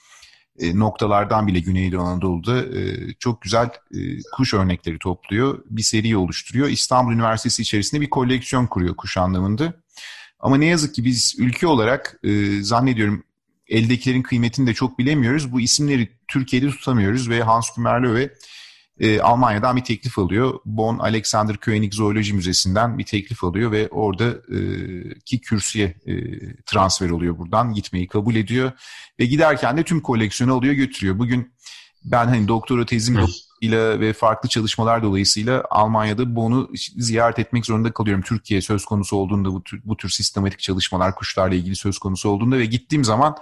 e, 0.59 0.79
noktalardan 0.79 1.47
bile 1.47 1.61
Güneydoğu 1.61 2.03
Anadolu'da 2.03 2.79
e, 2.79 3.13
çok 3.19 3.43
güzel 3.43 3.67
e, 3.95 3.99
kuş 4.37 4.55
örnekleri 4.55 4.99
topluyor. 4.99 5.65
Bir 5.71 5.83
seri 5.83 6.17
oluşturuyor. 6.17 6.69
İstanbul 6.69 7.13
Üniversitesi 7.13 7.63
içerisinde 7.63 8.01
bir 8.01 8.11
koleksiyon 8.11 8.67
kuruyor 8.67 8.97
kuş 8.97 9.17
anlamında. 9.17 9.75
Ama 10.41 10.57
ne 10.57 10.67
yazık 10.67 10.95
ki 10.95 11.05
biz 11.05 11.35
ülke 11.39 11.67
olarak 11.67 12.21
zannediyorum 12.61 13.25
eldekilerin 13.69 14.23
kıymetini 14.23 14.67
de 14.67 14.75
çok 14.75 14.99
bilemiyoruz. 14.99 15.53
Bu 15.53 15.61
isimleri 15.61 16.09
Türkiye'de 16.29 16.71
tutamıyoruz 16.71 17.29
ve 17.31 17.43
Hans 17.43 17.75
Kümerlöve 17.75 18.31
e, 19.01 19.21
Almanya'dan 19.21 19.77
bir 19.77 19.85
teklif 19.85 20.19
alıyor. 20.19 20.61
Bonn 20.65 20.99
Alexander 20.99 21.57
Koenig 21.57 21.93
Zooloji 21.95 22.35
Müzesi'nden 22.35 22.99
bir 22.99 23.05
teklif 23.05 23.45
alıyor 23.45 23.73
ve 23.73 23.89
orada 23.89 24.29
e, 25.35 25.39
kürsüye 25.39 25.95
e, 26.07 26.15
transfer 26.67 27.11
oluyor 27.11 27.39
buradan. 27.39 27.75
Gitmeyi 27.75 28.09
kabul 28.09 28.35
ediyor 28.35 28.73
ve 29.21 29.25
giderken 29.25 29.77
de 29.77 29.83
tüm 29.83 30.01
koleksiyonu 30.01 30.55
alıyor 30.55 30.75
götürüyor. 30.75 31.19
Bugün 31.19 31.53
ben 32.05 32.27
hani 32.27 32.49
doktora 32.49 32.87
tezim 32.87 33.17
ile 33.61 34.01
ve 34.01 34.13
farklı 34.13 34.49
çalışmalar 34.49 35.03
dolayısıyla 35.03 35.65
Almanya'da 35.71 36.37
Bonn'u 36.37 36.71
ziyaret 36.97 37.39
etmek 37.39 37.67
zorunda 37.67 37.93
kalıyorum. 37.93 38.23
Türkiye 38.23 38.61
söz 38.61 38.85
konusu 38.85 39.17
olduğunda 39.17 39.53
bu 39.53 39.65
tür, 39.65 39.81
bu 39.85 39.97
tür 39.97 40.09
sistematik 40.09 40.61
çalışmalar 40.61 41.15
kuşlarla 41.15 41.55
ilgili 41.55 41.77
söz 41.77 41.99
konusu 41.99 42.29
olduğunda 42.29 42.59
ve 42.59 42.65
gittiğim 42.65 43.05
zaman 43.05 43.37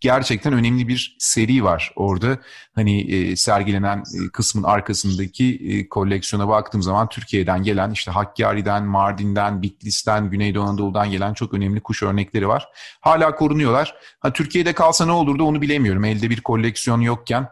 gerçekten 0.00 0.52
önemli 0.52 0.88
bir 0.88 1.16
seri 1.18 1.64
var 1.64 1.92
orada. 1.96 2.38
Hani 2.74 3.00
e, 3.00 3.36
sergilenen 3.36 3.98
e, 3.98 4.28
kısmın 4.32 4.62
arkasındaki 4.62 5.60
e, 5.70 5.88
koleksiyona 5.88 6.48
baktığım 6.48 6.82
zaman 6.82 7.08
Türkiye'den 7.08 7.62
gelen 7.62 7.90
işte 7.90 8.10
Hakkari'den, 8.10 8.84
Mardin'den, 8.84 9.62
Bitlis'ten, 9.62 10.30
Güneydoğu 10.30 10.64
Anadolu'dan 10.64 11.10
gelen 11.10 11.34
çok 11.34 11.54
önemli 11.54 11.80
kuş 11.80 12.02
örnekleri 12.02 12.48
var. 12.48 12.68
Hala 13.00 13.34
korunuyorlar. 13.34 13.94
Ha, 14.20 14.32
Türkiye'de 14.32 14.72
kalsa 14.72 15.06
ne 15.06 15.12
olurdu 15.12 15.44
onu 15.44 15.62
bilemiyorum. 15.62 16.04
Elde 16.04 16.30
bir 16.30 16.40
koleksiyon 16.40 17.00
yokken 17.00 17.48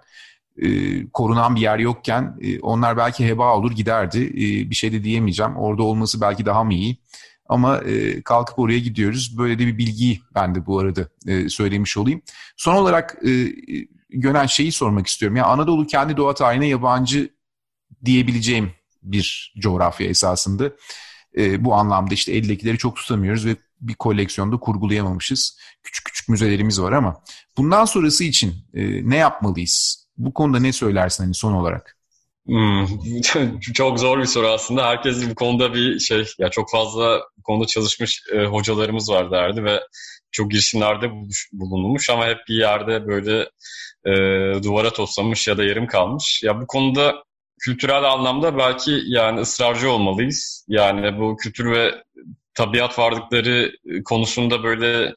e, 0.62 0.68
korunan 1.10 1.56
bir 1.56 1.60
yer 1.60 1.78
yokken 1.78 2.36
e, 2.40 2.60
onlar 2.60 2.96
belki 2.96 3.26
heba 3.26 3.56
olur 3.56 3.72
giderdi. 3.72 4.24
E, 4.24 4.70
bir 4.70 4.74
şey 4.74 4.92
de 4.92 5.04
diyemeyeceğim. 5.04 5.56
Orada 5.56 5.82
olması 5.82 6.20
belki 6.20 6.46
daha 6.46 6.64
mı 6.64 6.74
iyi? 6.74 6.96
Ama 7.48 7.78
e, 7.78 8.22
kalkıp 8.22 8.58
oraya 8.58 8.78
gidiyoruz. 8.78 9.38
Böyle 9.38 9.58
de 9.58 9.66
bir 9.66 9.78
bilgiyi 9.78 10.20
ben 10.34 10.54
de 10.54 10.66
bu 10.66 10.78
arada 10.78 11.08
e, 11.26 11.48
söylemiş 11.48 11.96
olayım. 11.96 12.22
Son 12.56 12.74
olarak 12.74 13.16
e, 13.26 13.30
Gönen 14.14 14.46
şeyi 14.46 14.72
sormak 14.72 15.06
istiyorum. 15.06 15.36
Ya 15.36 15.44
Anadolu 15.46 15.86
kendi 15.86 16.16
doğa 16.16 16.34
tarihine 16.34 16.66
yabancı 16.66 17.30
diyebileceğim 18.04 18.72
bir 19.02 19.54
coğrafya 19.58 20.06
esasında. 20.06 20.70
E, 21.36 21.64
bu 21.64 21.74
anlamda 21.74 22.14
işte 22.14 22.32
eldekileri 22.32 22.78
çok 22.78 22.96
tutamıyoruz 22.96 23.46
ve 23.46 23.56
bir 23.80 23.94
koleksiyonda 23.94 24.56
kurgulayamamışız. 24.56 25.58
Küçük 25.82 26.04
küçük 26.04 26.28
müzelerimiz 26.28 26.80
var 26.80 26.92
ama 26.92 27.22
bundan 27.56 27.84
sonrası 27.84 28.24
için 28.24 28.54
e, 28.74 29.10
ne 29.10 29.16
yapmalıyız? 29.16 30.03
Bu 30.16 30.34
konuda 30.34 30.58
ne 30.58 30.72
söylersin 30.72 31.24
hani 31.24 31.34
son 31.34 31.52
olarak? 31.52 31.96
Hmm, 32.46 32.86
çok 33.74 33.98
zor 33.98 34.18
bir 34.18 34.24
soru 34.24 34.46
aslında. 34.46 34.86
Herkes 34.86 35.30
bu 35.30 35.34
konuda 35.34 35.74
bir 35.74 35.98
şey, 35.98 36.26
ya 36.38 36.48
çok 36.48 36.70
fazla 36.70 37.22
bu 37.38 37.42
konuda 37.42 37.66
çalışmış 37.66 38.22
e, 38.32 38.44
hocalarımız 38.44 39.10
var 39.10 39.30
derdi 39.30 39.64
ve 39.64 39.80
çok 40.32 40.50
girişimlerde 40.50 41.10
bulunmuş 41.52 42.10
ama 42.10 42.26
hep 42.26 42.38
bir 42.48 42.54
yerde 42.54 43.06
böyle 43.06 43.48
e, 44.06 44.12
duvara 44.62 44.92
toslamış 44.92 45.48
ya 45.48 45.58
da 45.58 45.64
yarım 45.64 45.86
kalmış. 45.86 46.42
Ya 46.42 46.60
bu 46.60 46.66
konuda 46.66 47.24
kültürel 47.60 48.04
anlamda 48.04 48.58
belki 48.58 49.00
yani 49.06 49.40
ısrarcı 49.40 49.90
olmalıyız. 49.90 50.66
Yani 50.68 51.18
bu 51.18 51.36
kültür 51.36 51.70
ve 51.70 52.04
tabiat 52.54 52.98
varlıkları 52.98 53.72
konusunda 54.04 54.62
böyle 54.62 55.14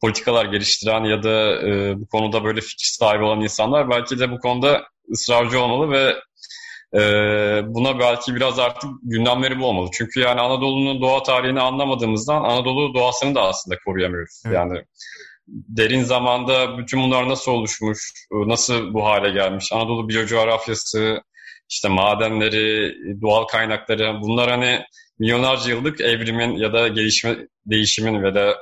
politikalar 0.00 0.44
geliştiren 0.44 1.04
ya 1.04 1.22
da 1.22 1.62
e, 1.68 2.00
bu 2.00 2.06
konuda 2.06 2.44
böyle 2.44 2.60
fikir 2.60 2.86
sahibi 2.86 3.24
olan 3.24 3.40
insanlar 3.40 3.90
belki 3.90 4.18
de 4.18 4.30
bu 4.30 4.38
konuda 4.38 4.82
ısrarcı 5.12 5.60
olmalı 5.60 5.90
ve 5.90 6.14
e, 6.94 7.02
buna 7.66 7.98
belki 7.98 8.34
biraz 8.34 8.58
artık 8.58 8.90
gündemleri 9.02 9.58
bu 9.58 9.66
olmalı. 9.66 9.88
Çünkü 9.92 10.20
yani 10.20 10.40
Anadolu'nun 10.40 11.02
doğa 11.02 11.22
tarihini 11.22 11.60
anlamadığımızdan 11.60 12.42
Anadolu 12.42 12.94
doğasını 12.94 13.34
da 13.34 13.42
aslında 13.42 13.76
koruyamıyoruz. 13.86 14.42
Evet. 14.46 14.56
Yani 14.56 14.84
derin 15.48 16.02
zamanda 16.02 16.78
bütün 16.78 17.02
bunlar 17.02 17.28
nasıl 17.28 17.52
oluşmuş, 17.52 18.12
nasıl 18.32 18.94
bu 18.94 19.04
hale 19.04 19.30
gelmiş, 19.30 19.72
Anadolu 19.72 20.08
biyocoğrafyası, 20.08 21.22
işte 21.68 21.88
madenleri, 21.88 22.94
doğal 23.22 23.44
kaynakları 23.44 24.20
bunlar 24.22 24.50
hani 24.50 24.84
milyonlarca 25.20 25.70
yıllık 25.70 26.00
evrimin 26.00 26.56
ya 26.56 26.72
da 26.72 26.88
gelişme, 26.88 27.36
değişimin 27.66 28.22
ve 28.22 28.34
de 28.34 28.56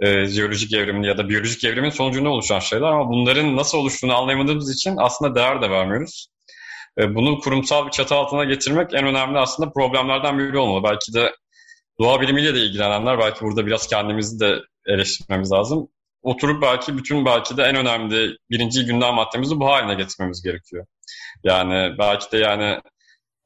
e, 0.00 0.26
jeolojik 0.26 0.72
evrimin 0.72 1.02
ya 1.02 1.18
da 1.18 1.28
biyolojik 1.28 1.64
evrimin 1.64 1.90
sonucunda 1.90 2.28
oluşan 2.28 2.58
şeyler 2.58 2.86
ama 2.86 3.08
bunların 3.10 3.56
nasıl 3.56 3.78
oluştuğunu 3.78 4.16
anlayamadığımız 4.16 4.74
için 4.74 4.96
aslında 4.98 5.34
değer 5.34 5.62
de 5.62 5.70
vermiyoruz. 5.70 6.28
E, 6.98 7.14
bunu 7.14 7.40
kurumsal 7.40 7.86
bir 7.86 7.90
çatı 7.90 8.14
altına 8.14 8.44
getirmek 8.44 8.94
en 8.94 9.06
önemli 9.06 9.38
aslında 9.38 9.72
problemlerden 9.72 10.38
biri 10.38 10.58
olmalı. 10.58 10.84
Belki 10.84 11.14
de 11.14 11.32
doğa 12.00 12.20
bilimiyle 12.20 12.54
de 12.54 12.58
ilgilenenler 12.58 13.18
belki 13.18 13.40
burada 13.40 13.66
biraz 13.66 13.86
kendimizi 13.86 14.40
de 14.40 14.58
eleştirmemiz 14.86 15.52
lazım. 15.52 15.88
Oturup 16.22 16.62
belki 16.62 16.98
bütün 16.98 17.24
belki 17.24 17.56
de 17.56 17.62
en 17.62 17.76
önemli 17.76 18.36
birinci 18.50 18.84
gündem 18.84 19.14
maddemizi 19.14 19.60
bu 19.60 19.66
haline 19.66 19.94
getirmemiz 19.94 20.42
gerekiyor. 20.42 20.86
Yani 21.44 21.98
belki 21.98 22.32
de 22.32 22.38
yani 22.38 22.80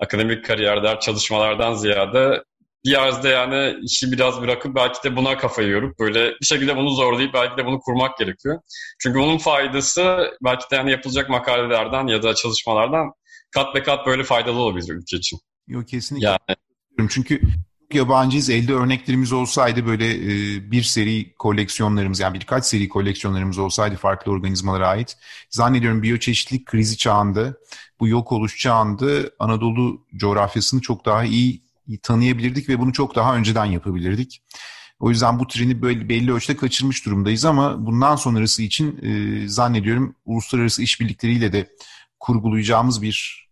akademik 0.01 0.45
kariyerler, 0.45 1.01
çalışmalardan 1.01 1.75
ziyade 1.75 2.43
bir 2.87 2.91
yerde 2.91 3.29
yani 3.29 3.77
işi 3.83 4.13
biraz 4.13 4.41
bırakıp 4.41 4.75
belki 4.75 5.03
de 5.05 5.17
buna 5.17 5.39
kafayı 5.39 5.69
yorup 5.69 5.99
böyle 5.99 6.31
bir 6.41 6.47
şekilde 6.47 6.77
bunu 6.77 6.91
zorlayıp 6.91 7.35
belki 7.35 7.57
de 7.57 7.67
bunu 7.67 7.81
kurmak 7.81 8.19
gerekiyor. 8.19 8.61
Çünkü 8.99 9.19
bunun 9.19 9.39
faydası 9.39 10.31
belki 10.45 10.71
de 10.71 10.77
yani 10.77 10.91
yapılacak 10.91 11.31
makalelerden 11.31 12.07
ya 12.07 12.23
da 12.23 12.35
çalışmalardan 12.35 13.13
kat 13.55 13.75
ve 13.75 13.83
kat 13.83 14.07
böyle 14.07 14.25
faydalı 14.25 14.59
olabilir 14.59 14.95
ülke 14.95 15.17
için. 15.17 15.39
Yok 15.69 15.89
kesinlikle. 15.89 16.27
Yani. 16.27 17.09
Çünkü 17.11 17.41
yabancıyız. 17.95 18.51
Elde 18.51 18.75
örneklerimiz 18.75 19.33
olsaydı 19.33 19.87
böyle 19.87 20.15
e, 20.15 20.71
bir 20.71 20.83
seri 20.83 21.35
koleksiyonlarımız 21.35 22.21
yani 22.21 22.35
birkaç 22.35 22.65
seri 22.65 22.89
koleksiyonlarımız 22.89 23.59
olsaydı 23.59 23.97
farklı 23.97 24.33
organizmalara 24.33 24.89
ait. 24.89 25.17
Zannediyorum 25.51 26.03
biyoçeşitlik 26.03 26.67
krizi 26.67 26.97
çağında 26.97 27.55
bu 28.01 28.09
yok 28.09 28.33
oluş 28.33 28.59
çağında 28.59 29.31
Anadolu 29.39 30.07
coğrafyasını 30.17 30.81
çok 30.81 31.05
daha 31.05 31.25
iyi, 31.25 31.63
tanıyabilirdik 32.03 32.69
ve 32.69 32.79
bunu 32.79 32.93
çok 32.93 33.15
daha 33.15 33.37
önceden 33.37 33.65
yapabilirdik. 33.65 34.43
O 35.01 35.11
yüzden 35.11 35.39
bu 35.39 35.47
treni 35.47 35.83
böyle 35.83 36.09
belli 36.09 36.33
ölçüde 36.33 36.57
kaçırmış 36.57 37.07
durumdayız 37.07 37.45
ama 37.45 37.87
bundan 37.87 38.17
sonrası 38.17 38.63
için 38.63 38.99
e, 39.03 39.49
zannediyorum 39.49 40.15
uluslararası 40.25 40.83
işbirlikleriyle 40.83 41.53
de 41.53 41.71
kurgulayacağımız 42.21 43.03
bir 43.03 43.46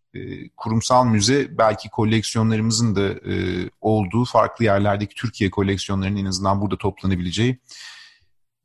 kurumsal 0.57 1.07
müze 1.07 1.59
belki 1.59 1.91
koleksiyonlarımızın 1.91 2.97
da 2.97 3.09
e, 3.09 3.35
olduğu 3.81 4.25
farklı 4.25 4.65
yerlerdeki 4.65 5.15
Türkiye 5.15 5.51
koleksiyonlarının 5.51 6.17
en 6.17 6.25
azından 6.25 6.61
burada 6.61 6.79
toplanabileceği 6.79 7.59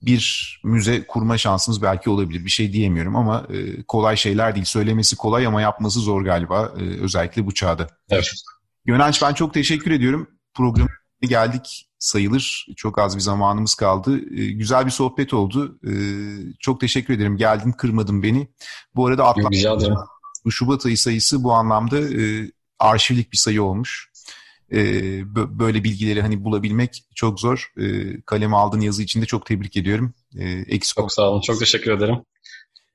bir 0.01 0.61
müze 0.63 1.07
kurma 1.07 1.37
şansımız 1.37 1.81
belki 1.81 2.09
olabilir. 2.09 2.45
Bir 2.45 2.49
şey 2.49 2.73
diyemiyorum 2.73 3.15
ama 3.15 3.47
e, 3.49 3.83
kolay 3.83 4.17
şeyler 4.17 4.55
değil. 4.55 4.65
Söylemesi 4.65 5.15
kolay 5.15 5.47
ama 5.47 5.61
yapması 5.61 5.99
zor 5.99 6.21
galiba 6.21 6.73
e, 6.79 6.83
özellikle 6.83 7.45
bu 7.45 7.53
çağda. 7.53 7.87
Evet. 8.09 8.31
Gönenç 8.85 9.21
ben 9.21 9.33
çok 9.33 9.53
teşekkür 9.53 9.91
ediyorum. 9.91 10.27
Programı 10.53 10.89
geldik 11.21 11.89
sayılır. 11.99 12.67
Çok 12.75 12.99
az 12.99 13.15
bir 13.15 13.21
zamanımız 13.21 13.75
kaldı. 13.75 14.17
E, 14.17 14.51
güzel 14.51 14.85
bir 14.85 14.91
sohbet 14.91 15.33
oldu. 15.33 15.79
E, 15.87 15.93
çok 16.59 16.81
teşekkür 16.81 17.13
ederim. 17.13 17.37
Geldin 17.37 17.71
kırmadın 17.71 18.23
beni. 18.23 18.47
Bu 18.95 19.07
arada 19.07 19.25
atlattım. 19.25 19.51
Bu 20.45 20.51
Şubat 20.51 20.85
ayı 20.85 20.97
sayısı 20.97 21.43
bu 21.43 21.53
anlamda 21.53 21.99
e, 21.99 22.51
arşivlik 22.79 23.31
bir 23.31 23.37
sayı 23.37 23.63
olmuş. 23.63 24.11
E, 24.71 24.79
böyle 25.35 25.83
bilgileri 25.83 26.21
hani 26.21 26.43
bulabilmek 26.43 27.03
çok 27.15 27.39
zor. 27.39 27.71
E, 27.77 28.15
kaleme 28.21 28.55
aldığın 28.55 28.81
yazı 28.81 29.03
için 29.03 29.21
de 29.21 29.25
çok 29.25 29.45
tebrik 29.45 29.77
ediyorum. 29.77 30.13
E, 30.39 30.79
çok 30.79 31.11
sağ 31.11 31.29
olun, 31.29 31.41
çok 31.41 31.59
teşekkür 31.59 31.91
ederim. 31.91 32.17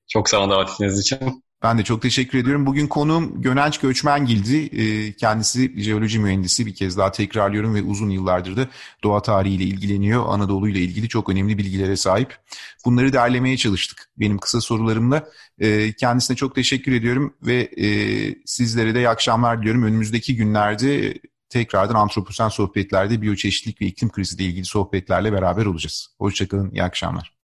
Çok 0.09 0.29
sağ 0.29 0.41
olun 0.41 0.51
davetiniz 0.51 1.01
için. 1.01 1.44
Ben 1.63 1.79
de 1.79 1.85
çok 1.85 2.03
teşekkür 2.03 2.39
ediyorum. 2.39 2.67
Bugün 2.67 2.87
konuğum 2.87 3.43
Gönenç 3.43 3.79
Göçmengil'di. 3.79 4.81
E, 4.83 5.13
kendisi 5.13 5.83
jeoloji 5.83 6.19
mühendisi 6.19 6.67
bir 6.67 6.75
kez 6.75 6.99
daha 6.99 7.13
tekrarlıyorum 7.13 7.75
ve 7.75 7.83
uzun 7.83 8.11
yıllardır 8.11 8.57
da 8.57 8.69
doğa 9.05 9.23
tarihiyle 9.23 9.65
ilgileniyor. 9.65 10.25
Anadolu 10.29 10.69
ile 10.69 10.81
ilgili 10.81 11.09
çok 11.09 11.29
önemli 11.29 11.59
bilgilere 11.59 11.97
sahip. 11.97 12.37
Bunları 12.85 13.13
derlemeye 13.13 13.57
çalıştık 13.57 14.09
benim 14.17 14.39
kısa 14.39 14.61
sorularımla. 14.61 15.29
E, 15.59 15.93
kendisine 15.93 16.37
çok 16.37 16.55
teşekkür 16.55 16.93
ediyorum 16.93 17.35
ve 17.43 17.71
e, 17.77 17.87
sizlere 18.47 18.95
de 18.95 18.99
iyi 18.99 19.09
akşamlar 19.09 19.61
diliyorum. 19.61 19.83
Önümüzdeki 19.83 20.37
günlerde 20.37 21.15
tekrardan 21.49 21.95
antroposen 21.95 22.49
sohbetlerde 22.49 23.23
biyoçeşitlik 23.23 23.81
ve 23.81 23.87
iklim 23.87 24.11
krizi 24.11 24.37
ile 24.37 24.45
ilgili 24.45 24.65
sohbetlerle 24.65 25.33
beraber 25.33 25.67
olacağız. 25.67 26.09
Hoşçakalın, 26.19 26.71
iyi 26.71 26.83
akşamlar. 26.83 27.35